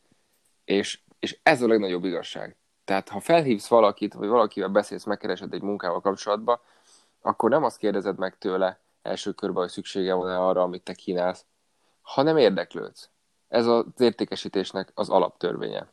[0.65, 2.57] És, és ez a legnagyobb igazság.
[2.88, 6.61] Tehát ha felhívsz valakit, vagy valakivel beszélsz, megkeresed egy munkával kapcsolatba,
[7.20, 11.44] akkor nem azt kérdezed meg tőle első körben, hogy szüksége van-e arra, amit te kínálsz,
[12.03, 13.11] hanem érdeklődsz.
[13.48, 15.92] Ez az értékesítésnek az alaptörvénye.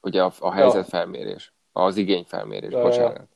[0.00, 3.16] Ugye a, a helyzetfelmérés, az igényfelmérés, ja, bocsánat.
[3.16, 3.28] Ja.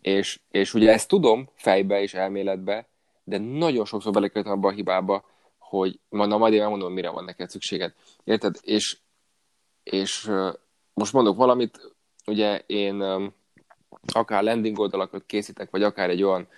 [0.00, 2.86] És, és ugye ezt tudom fejbe és elméletbe,
[3.24, 5.24] de nagyon sokszor belekötöm abba a hibába,
[5.58, 7.94] hogy na majd én elmondom, mire van neked szükséged.
[8.24, 8.56] Érted?
[8.60, 8.98] És,
[9.82, 10.30] és
[10.94, 11.95] most mondok valamit,
[12.26, 13.02] ugye én
[14.12, 16.48] akár landing oldalakat készítek, vagy akár egy olyan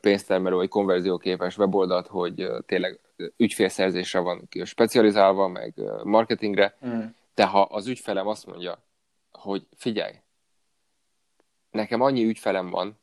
[0.00, 3.00] pénztermelő vagy konverzióképes weboldalt, hogy tényleg
[3.36, 7.00] ügyfélszerzésre van specializálva, meg marketingre, mm.
[7.34, 8.82] de ha az ügyfelem azt mondja,
[9.32, 10.12] hogy figyelj,
[11.70, 12.98] nekem annyi ügyfelem van,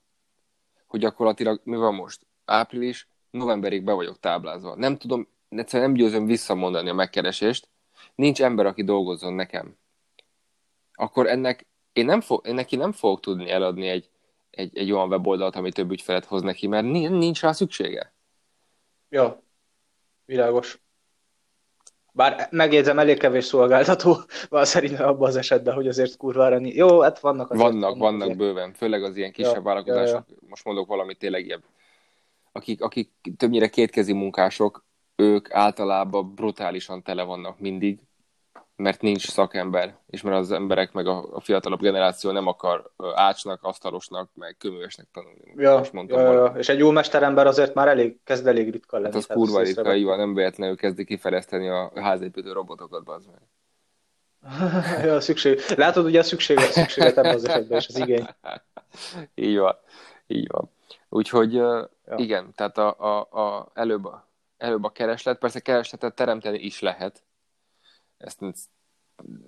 [0.87, 2.25] hogy gyakorlatilag mi van most?
[2.45, 4.75] Április, novemberig be vagyok táblázva.
[4.75, 7.69] Nem tudom, egyszerűen nem győzöm visszamondani a megkeresést.
[8.15, 9.77] Nincs ember, aki dolgozzon nekem.
[10.93, 14.09] Akkor ennek én, nem fog, én neki nem fogok tudni eladni egy,
[14.49, 18.13] egy, egy olyan weboldalt, ami több ügyfelet hoz neki, mert nincs rá szüksége.
[19.09, 19.43] Ja,
[20.25, 20.79] világos.
[22.13, 24.17] Bár megjegyzem, elég kevés szolgáltató
[24.49, 26.75] van szerintem abban az esetben, hogy azért kurvára nincs.
[26.75, 27.71] Jó, hát vannak azért.
[27.71, 30.25] Vannak, vannak bőven, főleg az ilyen kisebb ja, vállalkozások.
[30.27, 30.47] Ja, ja.
[30.49, 31.63] Most mondok valamit tényleg ilyen.
[32.51, 37.99] Akik, akik többnyire kétkezi munkások, ők általában brutálisan tele vannak mindig,
[38.81, 43.63] mert nincs szakember, és mert az emberek meg a, a fiatalabb generáció nem akar ácsnak,
[43.63, 45.53] asztalosnak, meg köművesnek tanulni.
[45.55, 48.97] Ja, Most mondtam ja, ja, és egy jó mesterember azért már elég, kezd elég ritka
[48.97, 49.13] lenni.
[49.13, 53.41] Hát az kurva ritka, így van, nem véletlenül kezdi kifejleszteni a házépítő robotokat, bazd meg.
[55.05, 55.59] ja, szükség.
[55.75, 58.27] Látod, ugye a szükséget, szükséget ebben az esetben, és az igény.
[59.35, 59.75] így van,
[60.27, 60.69] így van.
[61.09, 61.89] Úgyhogy ja.
[62.15, 67.23] igen, tehát a, a, a, előbb, a, előbb a kereslet, persze keresletet teremteni is lehet,
[68.23, 68.41] ezt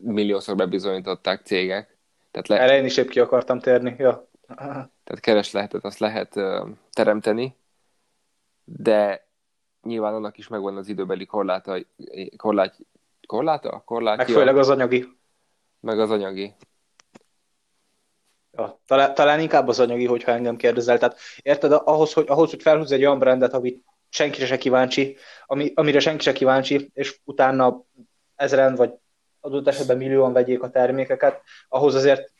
[0.02, 1.98] milliószor bebizonyították cégek.
[2.32, 2.60] Tehát le...
[2.60, 4.30] Erre én is épp ki akartam térni, ja.
[5.04, 7.56] Tehát keresletet azt lehet uh, teremteni,
[8.64, 9.28] de
[9.82, 11.78] nyilván annak is megvan az időbeli korláta,
[12.38, 12.78] korlát,
[13.28, 13.82] korláta?
[13.86, 14.24] Korlátja?
[14.24, 15.08] Meg főleg az anyagi.
[15.80, 16.54] Meg az anyagi.
[18.52, 20.98] Ja, talán, talán inkább az anyagi, hogyha engem kérdezel.
[20.98, 25.72] Tehát érted, ahhoz, hogy, ahhoz, hogy felhúz egy olyan brandet, amit senki se kíváncsi, ami,
[25.76, 27.84] amire senki se kíváncsi, és utána
[28.44, 28.92] ezeren vagy
[29.40, 32.32] adott esetben millióan vegyék a termékeket, ahhoz azért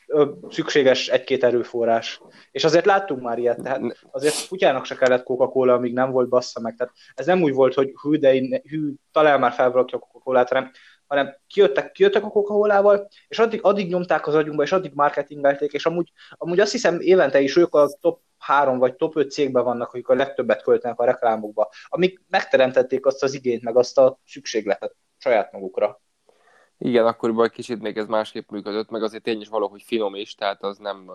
[0.48, 2.20] szükséges egy-két erőforrás.
[2.50, 6.60] És azért láttunk már ilyet, tehát azért kutyának se kellett Coca-Cola, amíg nem volt bassza
[6.60, 6.74] meg.
[6.76, 10.48] Tehát ez nem úgy volt, hogy hű, de én, hű, talán már felvalakja a Coca-Colát,
[10.48, 10.70] hanem,
[11.06, 15.86] hanem kijöttek, kijöttek a Coca-Colával, és addig, addig nyomták az agyunkba, és addig marketingelték, és
[15.86, 19.88] amúgy, amúgy azt hiszem évente is ők a top három vagy top 5 cégben vannak,
[19.88, 24.96] akik a legtöbbet költenek a reklámokba, amik megteremtették azt az igényt, meg azt a szükségletet
[25.24, 26.00] saját magukra.
[26.78, 30.34] Igen, akkoriban egy kicsit még ez másképp működött, meg azért tény is valahogy finom is,
[30.34, 31.10] tehát az nem,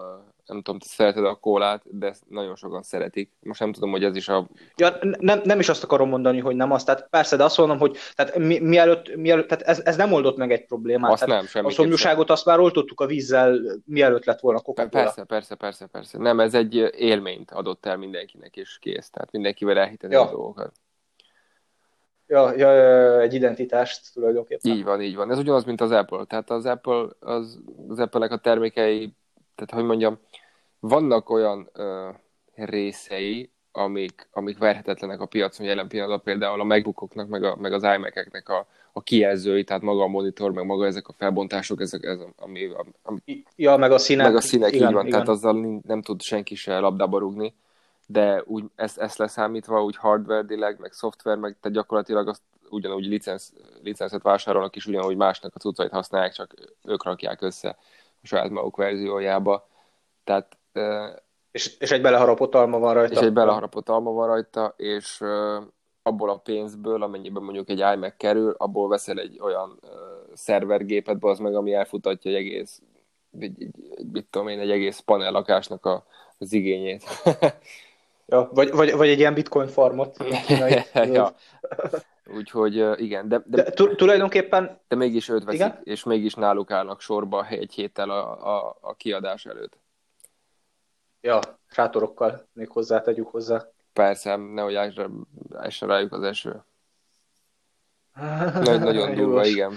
[0.45, 3.31] nem tudom, te szereted a kólát, de ezt nagyon sokan szeretik.
[3.41, 4.47] Most nem tudom, hogy ez is a...
[4.75, 7.77] Ja, nem, nem is azt akarom mondani, hogy nem azt, tehát persze, de azt mondom,
[7.77, 11.11] hogy tehát mi, mielőtt, mielőtt tehát ez, ez nem oldott meg egy problémát.
[11.11, 15.23] Azt tehát nem, A szomjúságot azt már oltottuk a vízzel, mielőtt lett volna coca Persze,
[15.23, 16.17] persze, persze, persze.
[16.17, 19.09] Nem, ez egy élményt adott el mindenkinek, és kész.
[19.09, 20.21] Tehát mindenkivel elhiteni ja.
[20.21, 20.71] a dolgokat.
[22.29, 24.71] Ja, ja, ja, egy identitást tulajdonképpen.
[24.71, 25.31] Így van, így van.
[25.31, 26.23] Ez ugyanaz, mint az Apple.
[26.25, 29.13] Tehát az Apple, az, az Apple-nek a termékei,
[29.55, 30.19] tehát hogy mondjam,
[30.79, 32.09] vannak olyan ö,
[32.55, 37.83] részei, amik, amik verhetetlenek a piacon jelen pillanatban, például a MacBookoknak, meg, a, meg az
[37.83, 42.19] iMac-eknek a, a kijelzői, tehát maga a monitor, meg maga ezek a felbontások, ezek, ez,
[42.35, 42.69] ami,
[43.03, 44.25] ami, ja, meg a színek.
[44.25, 45.11] Meg a színek, igen, így van, igen.
[45.11, 47.53] tehát azzal nem tud senki se labdába rugni
[48.11, 53.53] de úgy ezt, ezt leszámítva, úgy hardware-dileg, meg szoftver, meg tehát gyakorlatilag azt ugyanúgy licensz,
[53.83, 57.77] licenszet vásárolnak, és ugyanúgy másnak a cuccait használják, csak ők rakják össze
[58.21, 59.67] a saját maguk verziójába.
[60.23, 60.57] Tehát,
[61.51, 63.13] és, és egy beleharapott alma van rajta.
[63.13, 65.23] És egy beleharapott alma van rajta, és
[66.03, 69.79] abból a pénzből, amennyiben mondjuk egy iMac kerül, abból veszel egy olyan
[70.33, 72.81] szervergépet, az meg, ami elfutatja egy egész,
[73.39, 76.05] egy, egy, egy, egy, tudom én, egy egész panel lakásnak a,
[76.37, 77.03] az igényét.
[78.29, 80.17] Ja, vagy, vagy, vagy egy ilyen bitcoin farmot.
[80.93, 81.35] ja.
[82.37, 84.79] Úgyhogy igen, de, de, de tulajdonképpen...
[84.87, 85.79] De mégis őt veszik, igen?
[85.83, 89.77] és mégis náluk állnak sorba egy héttel a, a, a kiadás előtt.
[91.21, 91.39] Ja,
[91.69, 93.67] sátorokkal még hozzá tegyük hozzá.
[93.93, 94.75] Persze, nehogy
[95.60, 96.63] essen rájuk az eső.
[98.63, 99.73] Nagy, nagyon durva, igen.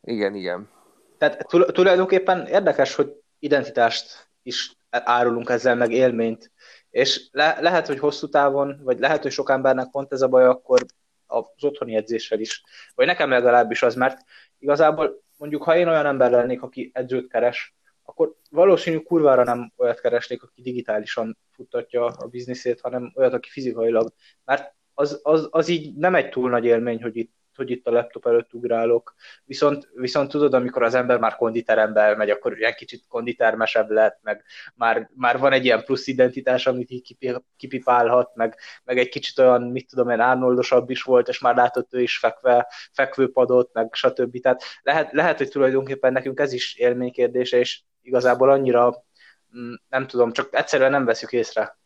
[0.00, 0.68] Igen, igen.
[1.18, 6.50] Tehát tulajdonképpen érdekes, hogy identitást is árulunk ezzel, meg élményt.
[6.96, 10.44] És le, lehet, hogy hosszú távon, vagy lehet, hogy sok embernek pont ez a baj,
[10.44, 10.86] akkor
[11.26, 12.62] az otthoni edzéssel is.
[12.94, 14.20] Vagy nekem legalábbis az, mert
[14.58, 20.00] igazából mondjuk, ha én olyan ember lennék, aki edzőt keres, akkor valószínű kurvára nem olyat
[20.00, 24.12] keresnék, aki digitálisan futtatja a bizniszét, hanem olyat, aki fizikailag.
[24.44, 27.90] Mert az, az, az így nem egy túl nagy élmény, hogy itt hogy itt a
[27.90, 29.14] laptop előtt ugrálok.
[29.44, 34.44] Viszont, viszont tudod, amikor az ember már konditerembe megy, akkor ilyen kicsit konditermesebb lett, meg
[34.74, 37.16] már, már van egy ilyen plusz identitás, amit így
[37.56, 41.94] kipipálhat, meg, meg egy kicsit olyan, mit tudom én, Arnoldosabb is volt, és már látott
[41.94, 44.40] ő is fekve, fekvőpadot, meg stb.
[44.40, 49.04] Tehát lehet, lehet, hogy tulajdonképpen nekünk ez is élménykérdése, és igazából annyira
[49.58, 51.78] mm, nem tudom, csak egyszerűen nem veszük észre.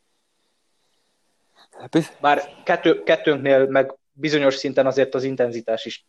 [1.78, 6.06] Hát Bár kettő, kettőnknél meg bizonyos szinten azért az intenzitás is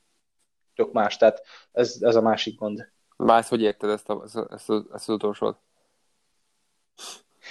[0.75, 1.41] tök más, tehát
[1.71, 2.91] ez, ez a másik gond.
[3.17, 5.57] Más, hogy érted ezt, a, ezt, ezt, ezt az utolsót?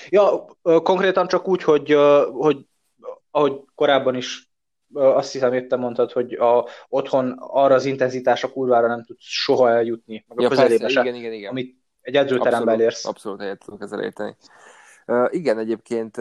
[0.09, 1.97] Ja, konkrétan csak úgy, hogy,
[2.33, 2.67] hogy
[3.31, 4.51] ahogy korábban is
[4.93, 10.25] azt hiszem éppen mondtad, hogy a, otthon arra az intenzitásra kurvára nem tudsz soha eljutni,
[10.29, 11.51] meg a ja, közelébe persze, igen, igen, igen.
[11.51, 13.05] amit egy edzőteremben elérsz.
[13.05, 14.37] Abszolút egyet tudok ezzel érteni.
[15.31, 16.17] Igen, egyébként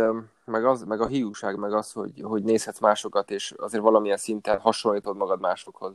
[0.45, 4.59] meg, az, meg a hiúság, meg az, hogy, hogy nézhetsz másokat, és azért valamilyen szinten
[4.59, 5.93] hasonlítod magad másokhoz.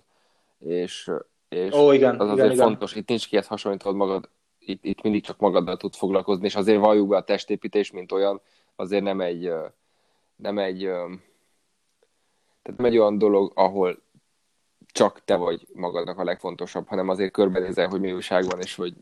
[0.59, 1.11] És,
[1.49, 3.03] és Ó, igen, az azért igen, fontos, igen.
[3.03, 4.29] itt nincs kihez hasonlítod magad,
[4.59, 8.41] itt, itt mindig csak magaddal tud foglalkozni, és azért valljuk be a testépítés, mint olyan,
[8.77, 9.53] azért nem egy,
[10.37, 10.81] nem egy,
[12.63, 14.03] tehát nem egy olyan dolog, ahol
[14.87, 18.95] csak te vagy magadnak a legfontosabb, hanem azért körbenézel, hogy mi újság van, és hogy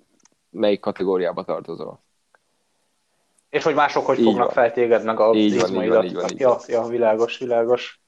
[0.51, 2.01] melyik kategóriába tartozol.
[3.53, 4.55] És hogy mások hogy így fognak van.
[4.55, 8.00] fel téged, meg a így van, így van, így van, így ja, ja, világos, világos.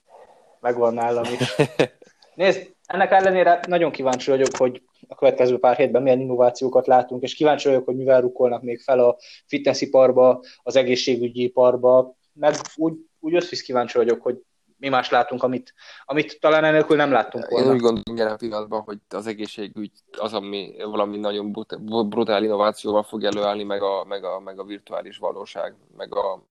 [0.60, 1.54] Megvan nálam is.
[2.34, 7.34] Nézd, ennek ellenére nagyon kíváncsi vagyok, hogy a következő pár hétben milyen innovációkat látunk, és
[7.34, 9.16] kíváncsi vagyok, hogy mivel rukkolnak még fel a
[9.46, 14.42] fitnessiparba, az egészségügyi iparba, meg úgy, úgy összvisz kíváncsi vagyok, hogy
[14.84, 15.74] mi más látunk, amit,
[16.04, 17.66] amit talán enélkül nem láttunk volna.
[17.66, 21.52] Én úgy gondolom jelen pillanatban, hogy az egészségügy az, ami valami nagyon
[22.08, 26.42] brutál innovációval fog előállni, meg a, meg a, meg a virtuális valóság, meg a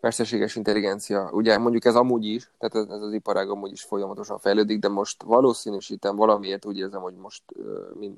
[0.00, 1.30] mesterséges intelligencia.
[1.32, 4.88] Ugye mondjuk ez amúgy is, tehát ez, ez az iparág amúgy is folyamatosan fejlődik, de
[4.88, 7.42] most valószínűsítem valamiért úgy érzem, hogy most
[7.94, 8.16] mind,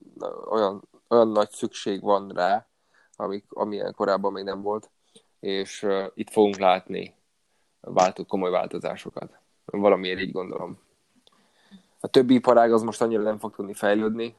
[0.50, 2.66] olyan, olyan nagy szükség van rá,
[3.16, 4.90] amik, amilyen korábban még nem volt,
[5.40, 7.18] és uh, itt fogunk látni
[7.80, 9.38] váltott komoly változásokat.
[9.64, 10.78] Valamiért így gondolom.
[12.00, 14.36] A többi iparág az most annyira nem fog tudni fejlődni,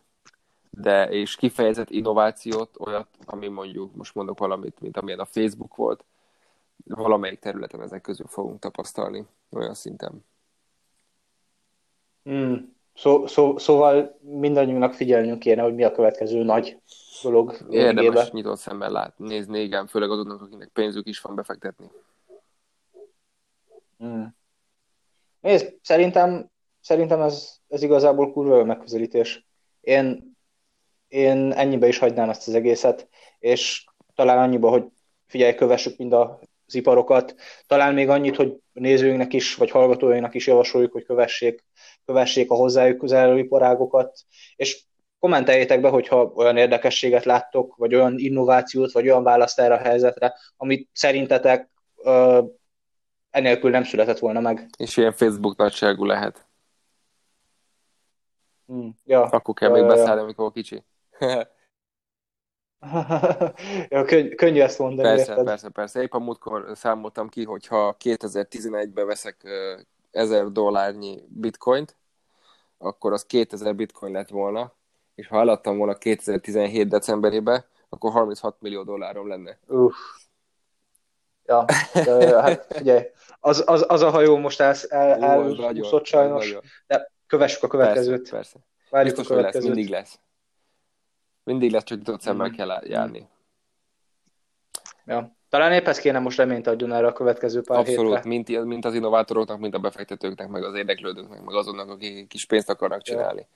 [0.70, 6.04] de és kifejezett innovációt, olyat, ami mondjuk, most mondok valamit, mint amilyen a Facebook volt,
[6.86, 10.26] valamelyik területen ezek közül fogunk tapasztalni olyan szinten.
[12.30, 12.56] Mm.
[12.96, 16.78] Szó, szó, szóval mindannyiunknak figyelnünk kéne, hogy mi a következő nagy
[17.24, 17.58] dolog.
[17.70, 21.92] Érdemes nyitott szemmel látni, nézni, igen, főleg azoknak, akinek pénzük is van befektetni.
[24.06, 24.24] Mm.
[25.40, 29.48] Nézd, szerintem, szerintem ez, ez igazából kurva jó megközelítés.
[29.82, 30.36] Én,
[31.08, 33.86] én ennyibe is hagynám ezt az egészet, és
[34.16, 34.86] talán annyiba, hogy
[35.28, 37.36] figyelj, kövessük mind az iparokat,
[37.68, 41.64] talán még annyit, hogy nézőinknek is, vagy hallgatóinknak is javasoljuk, hogy kövessék,
[42.06, 44.20] kövessék a hozzájuk közelő iparágokat,
[44.56, 44.84] és
[45.20, 50.34] kommenteljétek be, hogyha olyan érdekességet láttok, vagy olyan innovációt, vagy olyan választ erre a helyzetre,
[50.58, 51.70] amit szerintetek
[53.32, 54.70] enélkül nem született volna meg.
[54.78, 56.46] És ilyen Facebook nagyságú lehet.
[58.66, 60.84] Hmm, ja, Akkor kell ja, még ja, beszállni, amikor kicsi.
[63.90, 65.08] ja, könny- könnyű ezt mondani.
[65.08, 65.46] Persze, érted?
[65.46, 66.02] persze, persze.
[66.02, 69.48] Épp a múltkor számoltam ki, hogyha 2011-ben veszek
[70.12, 71.96] 1000 dollárnyi bitcoint,
[72.78, 74.74] akkor az 2000 bitcoin lett volna,
[75.16, 79.58] és ha eladtam volna 2017 decemberében, akkor 36 millió dollárom lenne.
[79.68, 79.96] Uff.
[81.46, 83.04] Ja, ja, hát figyelj,
[83.40, 86.64] az, az, az a hajó most el, el, elúszott sajnos, nagyon.
[86.88, 88.18] de kövessük a következőt.
[88.18, 88.58] Persze, persze.
[88.90, 89.68] Várjuk Biztos, a következőt.
[89.68, 90.20] Lesz, mindig lesz.
[91.44, 92.52] Mindig lesz, csak tudod szemmel mm.
[92.52, 93.28] kell járni.
[95.06, 95.36] Ja.
[95.50, 98.30] Talán épp ez kéne most reményt adjon erre a következő pár Abszolút, hétre.
[98.30, 102.70] Mint, mint az innovátoroknak, mint a befektetőknek, meg az érdeklődőknek, meg azonnak, akik kis pénzt
[102.70, 103.48] akarnak csinálni.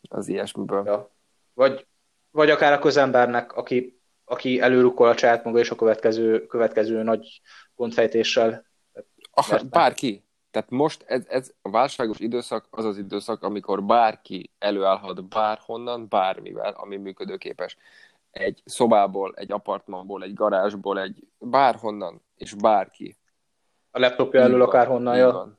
[0.00, 0.16] Ja.
[0.16, 0.82] Az ilyesmiből.
[0.86, 1.10] Ja.
[1.54, 1.86] Vagy,
[2.30, 4.00] vagy akár a közembernek, aki
[4.34, 7.40] aki előrukkol a saját maga és a következő, következő nagy
[7.74, 8.64] gondfejtéssel.
[9.30, 10.24] Ah, bárki.
[10.50, 16.72] Tehát most ez, ez a válságos időszak az az időszak, amikor bárki előállhat bárhonnan, bármivel,
[16.72, 17.76] ami működőképes.
[18.30, 23.16] Egy szobából, egy apartmanból, egy garázsból, egy bárhonnan, és bárki.
[23.90, 25.58] A laptopja elől akárhonnan, ja.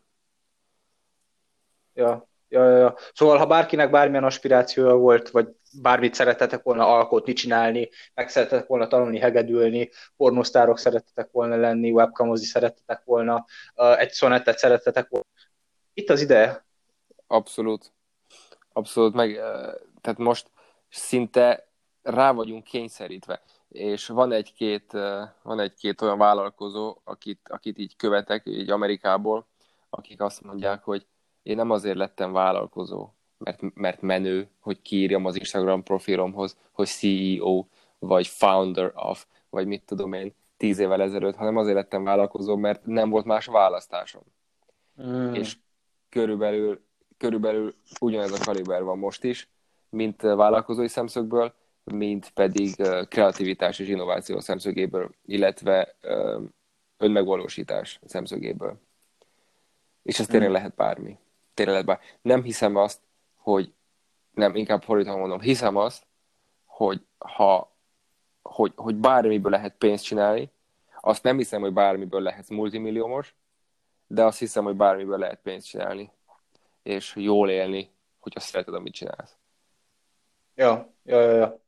[1.93, 2.27] Ja,
[2.63, 2.95] ja, ja.
[3.13, 5.47] Szóval, ha bárkinek bármilyen aspirációja volt, vagy
[5.81, 12.45] bármit szeretetek volna alkotni, csinálni, meg szeretetek volna tanulni, hegedülni, pornosztárok szeretetek volna lenni, webcamozni
[12.45, 13.45] szeretetek volna,
[13.97, 15.27] egy szonettet szeretetek volna.
[15.93, 16.65] Itt az ideje.
[17.27, 17.93] Abszolút.
[18.73, 19.33] Abszolút, meg
[20.01, 20.51] tehát most
[20.89, 21.67] szinte
[22.01, 23.41] rá vagyunk kényszerítve.
[23.69, 24.91] És van egy-két,
[25.41, 29.47] van egy-két olyan vállalkozó, akit, akit így követek, így Amerikából,
[29.89, 31.05] akik azt mondják, hogy
[31.45, 37.65] én nem azért lettem vállalkozó, mert, mert menő, hogy kiírjam az Instagram profilomhoz, hogy CEO,
[37.99, 42.85] vagy founder of, vagy mit tudom én, tíz évvel ezelőtt, hanem azért lettem vállalkozó, mert
[42.85, 44.21] nem volt más választásom.
[45.01, 45.33] Mm.
[45.33, 45.57] És
[46.09, 46.81] körülbelül,
[47.17, 49.49] körülbelül ugyanez a kaliber van most is,
[49.89, 52.75] mint vállalkozói szemszögből, mint pedig
[53.09, 55.95] kreativitás és innováció szemszögéből, illetve
[56.97, 58.79] önmegvalósítás szemszögéből.
[60.03, 60.53] És ez tényleg mm.
[60.53, 61.17] lehet bármi.
[61.55, 62.03] Lehet bármi.
[62.21, 63.01] Nem hiszem azt,
[63.35, 63.73] hogy
[64.31, 66.05] nem, inkább fordítva mondom, hiszem azt,
[66.65, 67.73] hogy ha
[68.41, 70.51] hogy, hogy bármiből lehet pénzt csinálni,
[71.01, 73.35] azt nem hiszem, hogy bármiből lehetsz multimilliómos,
[74.07, 76.11] de azt hiszem, hogy bármiből lehet pénzt csinálni,
[76.83, 79.37] és jól élni, hogyha szereted, amit csinálsz.
[80.55, 81.59] Ja, ja, ja, ja.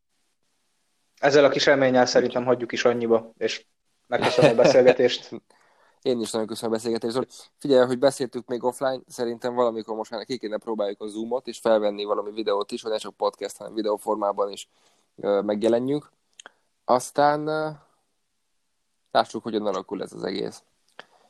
[1.19, 3.65] Ezzel a kis reménnyel szerintem hagyjuk is annyiba, és
[4.07, 5.29] megköszönöm a beszélgetést.
[6.01, 7.13] Én is nagyon köszönöm a beszélgetést.
[7.13, 7.27] Zoli,
[7.57, 11.59] figyelj, hogy beszéltük még offline, szerintem valamikor most már ki kéne próbáljuk a Zoomot, és
[11.59, 14.69] felvenni valami videót is, hogy ne csak podcast, hanem videóformában is
[15.41, 16.11] megjelenjünk.
[16.85, 17.45] Aztán
[19.11, 20.63] lássuk, hogyan alakul ez az egész.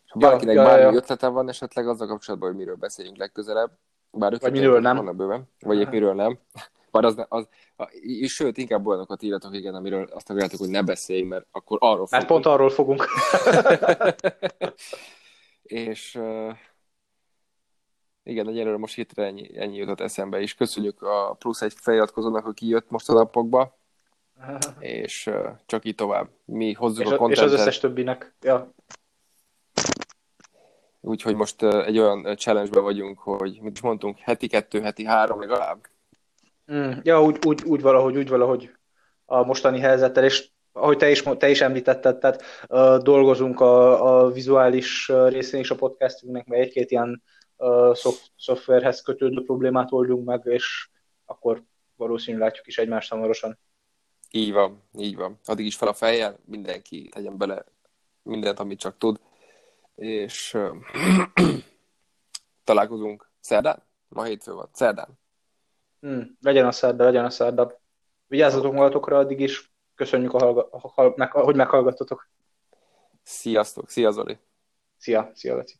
[0.05, 0.93] És ha bárkinek ja, ja, bármi ja.
[0.93, 3.72] ötlete van esetleg azzal kapcsolatban, hogy miről beszéljünk legközelebb,
[4.11, 5.15] bár vagy miről nem.
[5.18, 6.39] Bőven, vagy épp miről nem.
[6.92, 7.48] Bár az, az,
[8.02, 12.08] és sőt, inkább olyanokat írjatok, igen, amiről azt akarjátok, hogy ne beszélj, mert akkor arról
[12.10, 12.44] Mert fogunk.
[12.44, 13.06] pont arról fogunk.
[15.64, 16.20] és
[18.24, 22.68] igen, egyelőre most hétre ennyi, ennyi jutott eszembe, és köszönjük a plusz egy feliratkozónak, aki
[22.68, 23.78] jött most a napokba,
[24.80, 25.30] és
[25.66, 26.30] csak így tovább.
[26.46, 27.46] Mi hozzuk és a, a kontentet.
[27.46, 28.36] És az összes többinek.
[28.42, 28.74] Ja.
[31.02, 35.88] Úgyhogy most egy olyan challenge vagyunk, hogy mit is mondtunk, heti kettő, heti három legalább.
[36.72, 38.72] Mm, ja, úgy, úgy, úgy valahogy, úgy valahogy
[39.26, 44.32] a mostani helyzettel, és ahogy te is, te is említetted, tehát uh, dolgozunk a, a
[44.32, 47.24] vizuális részén is a podcastünknek, mert egy-két ilyen
[47.57, 50.89] uh, szoft, szoftverhez kötődő problémát oldunk meg, és
[51.26, 51.63] akkor
[51.95, 53.59] valószínűleg látjuk is egymást hamarosan.
[54.32, 55.39] Így van, így van.
[55.45, 57.65] Addig is fel a fejjel, mindenki tegyen bele
[58.24, 59.20] mindent, amit csak tud,
[59.95, 60.76] és uh,
[62.63, 63.84] találkozunk szerdán?
[64.07, 65.20] Ma hétfő van, szerdán.
[66.08, 67.80] Hmm, legyen a szerda, legyen a szerda.
[68.28, 69.74] Vigyázzatok magatokra addig is.
[69.95, 72.30] Köszönjük, a hallga- a, a, hogy meghallgattatok.
[73.24, 74.38] Sziasztok, szia Zoli.
[74.97, 75.76] Szia, szia Laci.